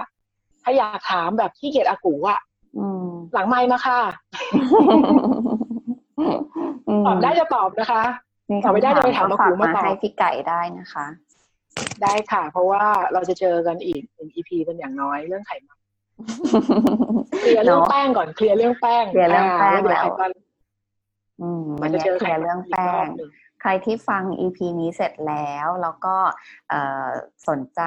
[0.63, 2.41] ถ้าอยากถามแบบขี้เกียจอากูอะ
[2.79, 4.01] อืมหลังไมค์มาค่ะ
[7.07, 8.03] ตอบได้จะตอบนะคะ
[8.51, 11.07] มีตอบไม่ได้จะไปถามก็อาฝากูกมามาตอบให้พี่ไก่ได้นะคะ
[12.03, 15.79] ได้ค่ะ เพราะว่าเราจะเจอกันอีกหนึ่ง EP เป็นอย่างน้อยเรื่องไขมัน
[17.41, 20.33] เคลียร์เรื่องเนาะแป้งก่อนเคลียร์เรื่องแป้งเคลียร์เรื่องแป้งาเดี๋ยแล้วไขมัน
[21.43, 26.17] อืมมัวันนจะนี้เจอเคไขลียร์มันเรื่องอีกแป้รองบหนึ่งใครที่ฟัง EP นี้เสร็จแล้วแล้วก็
[26.69, 27.09] เอ่อ
[27.49, 27.81] สนใจ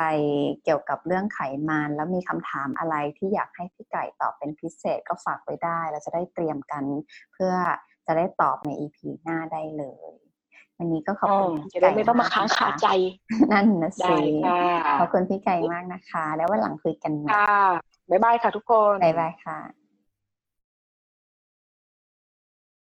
[0.63, 6.83] เกี่ยวกับเรื่องไขมันแล้วมีคำถามอะไรที่อยากให้พี่ไก่ตอบเป็นพิเศษก็ฝากไว้ได้ เราจะได้เตรียมกัน
[7.33, 7.53] เพื่อ
[8.05, 10.11] จะได้ตอบใน EP หน้าได้เลย
[10.79, 12.87] วันนี้ก็ขอบคุณอืมพี่จะได้ไก่ไม่ต้องมาค้างกนะะคาใจ
[13.51, 14.61] นั่นนะได้สิค่ะ
[14.99, 17.59] ขอบคุณพี่ไก่มากนะคะ แล้ววันหลังคุยกันใหม่ค่ะ
[18.09, 19.84] บ๊ายบายค่ะทุกคนบ๊ายบายค่ะ